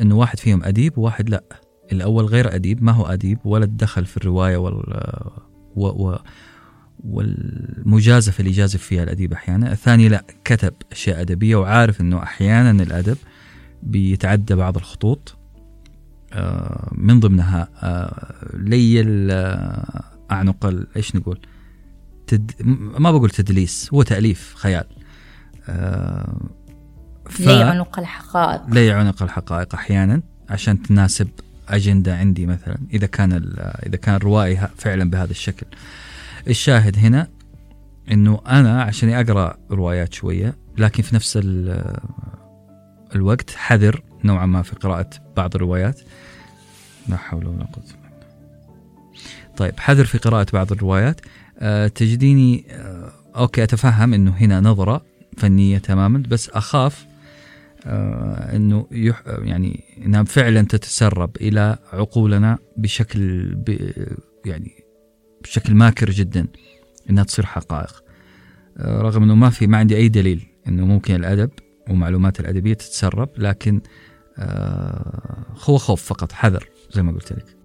[0.00, 1.44] إنه واحد فيهم أديب وواحد لا.
[1.92, 4.74] الأول غير أديب ما هو أديب؟ ولا دخل في الرواية وال
[5.76, 5.86] و...
[5.86, 6.18] و...
[7.04, 9.72] والمجازفة اللي يجازف فيها الأديب أحيانا.
[9.72, 13.16] الثاني لا كتب أشياء أدبية وعارف أنه أحيانا الأدب
[13.82, 15.36] بيتعدى بعض الخطوط
[16.32, 21.38] آه، من ضمنها آه، لي آه، أعنق إيش نقول؟
[22.26, 22.50] تد...
[22.98, 24.84] ما بقول تدليس هو تأليف خيال.
[27.30, 27.40] ف...
[27.40, 28.60] لي عنق الحقائق.
[28.68, 31.28] لي عنق الحقائق أحيانا عشان تناسب
[31.68, 33.32] أجندة عندي مثلا إذا كان
[33.86, 35.66] إذا كان الروائي فعلا بهذا الشكل.
[36.48, 37.28] الشاهد هنا
[38.10, 41.38] إنه أنا عشان أقرأ روايات شوية لكن في نفس
[43.14, 46.00] الوقت حذر نوعا ما في قراءة بعض الروايات.
[47.08, 47.84] لا حول ولا قوة
[49.56, 51.20] طيب حذر في قراءة بعض الروايات.
[51.58, 55.04] أه تجديني أه أوكي أتفهم إنه هنا نظرة.
[55.36, 57.06] فنية تماما بس أخاف
[57.86, 63.90] آه إنه يح يعني إنها فعلا تتسرب إلى عقولنا بشكل ب
[64.46, 64.72] يعني
[65.42, 66.46] بشكل ماكر جدا
[67.10, 68.04] إنها تصير حقائق.
[68.78, 71.50] آه رغم إنه ما في ما عندي أي دليل إنه ممكن الأدب
[71.90, 73.80] ومعلومات الأدبية تتسرب لكن
[74.38, 77.56] آه هو خوف فقط حذر زي ما قلت لك.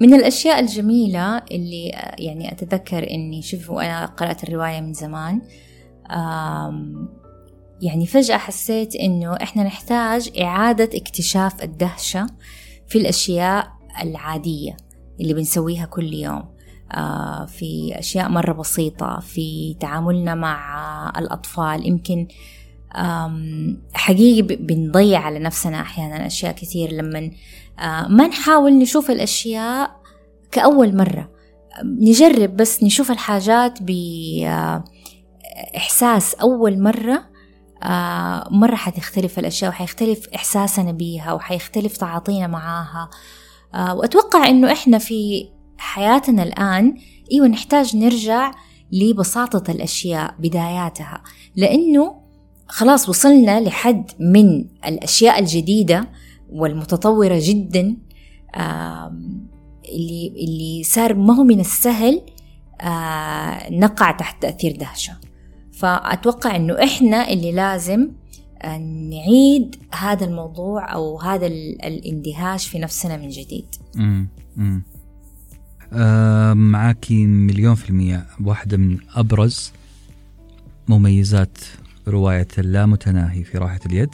[0.00, 5.42] من الأشياء الجميلة اللي يعني أتذكر إني شوفوا أنا قرأت الرواية من زمان.
[7.82, 12.26] يعني فجأة حسيت إنه إحنا نحتاج إعادة اكتشاف الدهشة
[12.88, 14.76] في الأشياء العادية
[15.20, 16.42] اللي بنسويها كل يوم.
[16.92, 21.86] آه، في أشياء مرة بسيطة في تعاملنا مع الأطفال.
[21.86, 22.28] يمكن
[23.94, 27.30] حقيقي بنضيع على نفسنا أحيانا أشياء كثير لما
[27.78, 30.00] آه، ما نحاول نشوف الأشياء
[30.50, 31.30] كأول مرة.
[31.84, 33.82] نجرب بس نشوف الحاجات
[35.72, 37.30] بإحساس أول مرة
[37.82, 43.10] آه، مرة حتختلف الأشياء وحيختلف إحساسنا بيها وحيختلف تعاطينا معاها.
[43.74, 45.48] آه، وأتوقع إنه إحنا في
[45.78, 46.96] حياتنا الآن
[47.32, 48.50] إيوه نحتاج نرجع
[48.92, 51.22] لبساطة الأشياء بداياتها.
[51.56, 52.20] لأنه
[52.68, 56.08] خلاص وصلنا لحد من الأشياء الجديدة
[56.50, 57.96] والمتطورة جدا
[59.88, 62.22] اللي اللي صار ما هو من السهل
[62.80, 65.29] آه، نقع تحت تأثير دهشة.
[65.80, 68.08] فأتوقع إنه إحنا اللي لازم
[68.62, 74.28] آه، نعيد هذا الموضوع أو هذا الاندهاش في نفسنا من جديد مم.
[74.56, 74.82] مم.
[75.92, 79.72] آه معاكي مليون في المية واحدة من أبرز
[80.88, 81.58] مميزات
[82.08, 84.10] رواية اللامتناهي في راحة اليد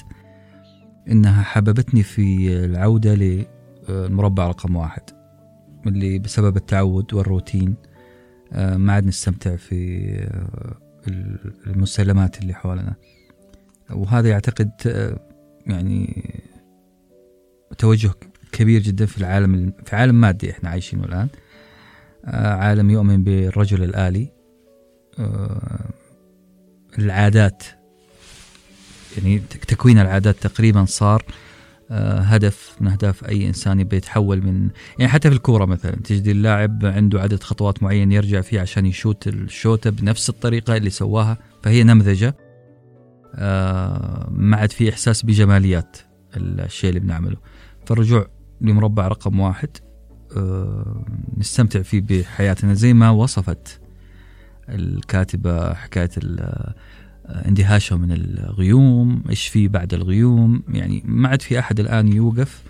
[1.11, 5.03] إنها حببتني في العودة للمربع رقم واحد
[5.87, 7.75] اللي بسبب التعود والروتين
[8.53, 10.86] آه، ما عاد نستمتع في آه،
[11.67, 12.95] المسلمات اللي حولنا.
[13.91, 15.19] وهذا يعتقد آه،
[15.67, 16.35] يعني
[17.79, 18.11] توجه
[18.53, 21.29] كبير جدا في العالم في عالم مادي إحنا عايشينه الآن.
[22.35, 24.33] عالم يؤمن بالرجل الآلي.
[26.99, 27.63] العادات
[29.17, 29.39] يعني
[29.69, 31.33] تكوين العادات تقريبا صار آه،
[31.91, 34.69] هدف من أهداف أي إنسان يبي يتحول من
[34.99, 39.27] يعني حتى في الكورة مثلا تجد اللاعب عنده عدد خطوات معين يرجع فيه عشان يشوت
[39.29, 42.37] الشوتة بنفس الطريقة اللي سواها فهي نمذجة.
[43.35, 45.97] آه، ما عاد في إحساس بجماليات
[46.37, 47.37] الشيء اللي بنعمله.
[47.87, 48.27] فالرجوع
[48.61, 49.69] لمربع رقم واحد
[50.37, 51.05] آه،
[51.37, 53.81] نستمتع فيه بحياتنا زي ما وصفت
[54.69, 56.11] الكاتبة حكاية
[57.29, 62.63] اندهاشهم من الغيوم إيش في بعد الغيوم؟ يعني ما عاد في أحد الآن يوقف.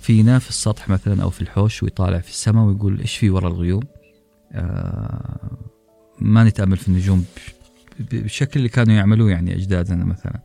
[0.00, 3.82] فينا في السطح مثلا أو في الحوش ويطالع في السماء ويقول إيش في ورا الغيوم؟
[4.52, 5.58] آه
[6.20, 7.24] ما نتأمل في النجوم
[8.10, 10.40] بالشكل اللي كانوا يعملوه يعني أجدادنا مثلا.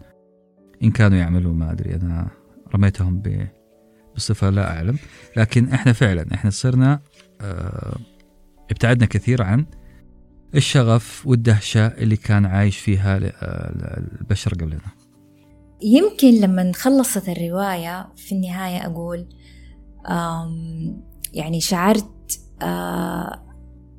[0.84, 2.28] إن كانوا يعملوا ما أدري أنا
[2.76, 3.24] رميتهم
[4.16, 4.98] بصفة لا أعلم.
[5.38, 7.00] لكن إحنا فعلا إحنا صرنا
[7.42, 7.98] آه
[8.72, 9.66] ابتعدنا كثير عن
[10.56, 13.18] الشغف والدهشة اللي كان عايش فيها
[14.22, 14.80] البشر قبلنا.
[15.82, 19.28] يمكن لما خلصت الرواية في النهاية أقول
[21.34, 23.42] يعني شعرت آه،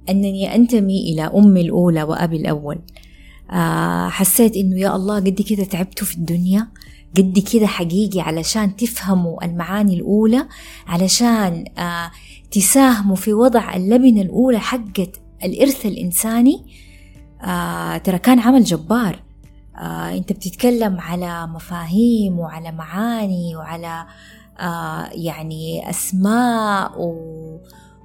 [0.09, 2.79] أنني أنتمي إلى أمي الأولى وأبي الأول.
[3.51, 6.69] آه، حسيت إنه يا الله قد كده تعبتوا في الدنيا
[7.17, 10.49] قد كده حقيقي علشان تفهموا المعاني الأولى
[10.87, 12.11] علشان آه،
[12.51, 16.67] تساهموا في وضع اللبنة الأولى حقت الإرث الإنساني
[17.43, 19.23] آه ترى كان عمل جبار.
[19.77, 24.07] آه أنت بتتكلم على مفاهيم وعلى معاني وعلى
[24.61, 26.93] آه يعني أسماء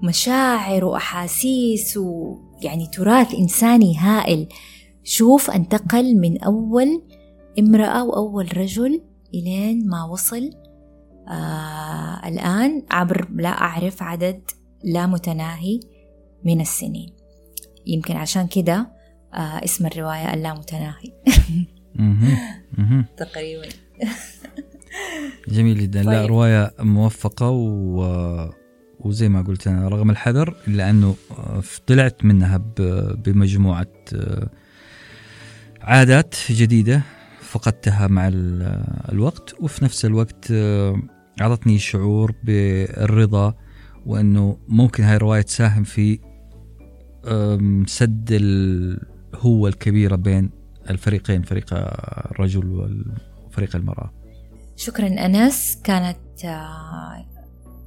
[0.01, 4.47] ومشاعر وأحاسيس ويعني تراث إنساني هائل.
[5.03, 7.01] شوف انتقل من أول
[7.59, 9.01] امرأة وأول رجل
[9.33, 10.49] إلين ما وصل
[11.27, 12.83] آه الآن.
[12.91, 14.41] عبر لا أعرف عدد
[14.83, 15.79] لا متناهي
[16.45, 17.20] من السنين.
[17.87, 18.87] يمكن عشان كده
[19.33, 21.11] آه اسم الرواية اللامتناهي.
[23.17, 23.67] تقريبا.
[25.47, 26.03] جميل جدا.
[26.03, 26.29] لا طيب.
[26.29, 28.49] رواية موفقة و...
[28.99, 32.57] وزي ما قلت أنا رغم الحذر إلا أنه آه، طلعت منها
[33.25, 34.49] بمجموعة آه،
[35.81, 37.01] عادات جديدة
[37.41, 38.29] فقدتها مع
[39.11, 41.01] الوقت وفي نفس الوقت آه،
[41.41, 43.53] أعطتني شعور بالرضا
[44.05, 46.19] وأنه ممكن هاي الرواية تساهم في
[47.87, 50.49] سد الهوة الكبيرة بين
[50.89, 51.65] الفريقين فريق
[52.31, 53.03] الرجل
[53.47, 54.11] وفريق المرأة.
[54.75, 55.81] شكرا أنس.
[55.83, 57.25] كانت آه،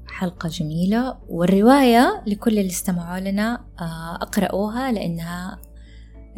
[0.06, 1.18] حلقة جميلة.
[1.28, 5.58] والرواية لكل اللي استمعوا لنا آه، أقرأوها لأنها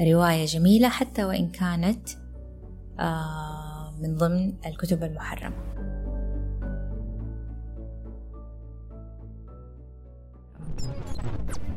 [0.01, 2.09] رواية جميلة حتى وإن كانت
[3.01, 5.77] آه، من ضمن الكتب المحرمة.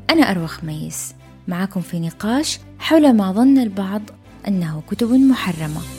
[0.09, 1.13] أنا أروى خميس
[1.47, 4.01] معكم في نقاش حول ما ظن البعض
[4.47, 5.98] أنه كتب محرمة.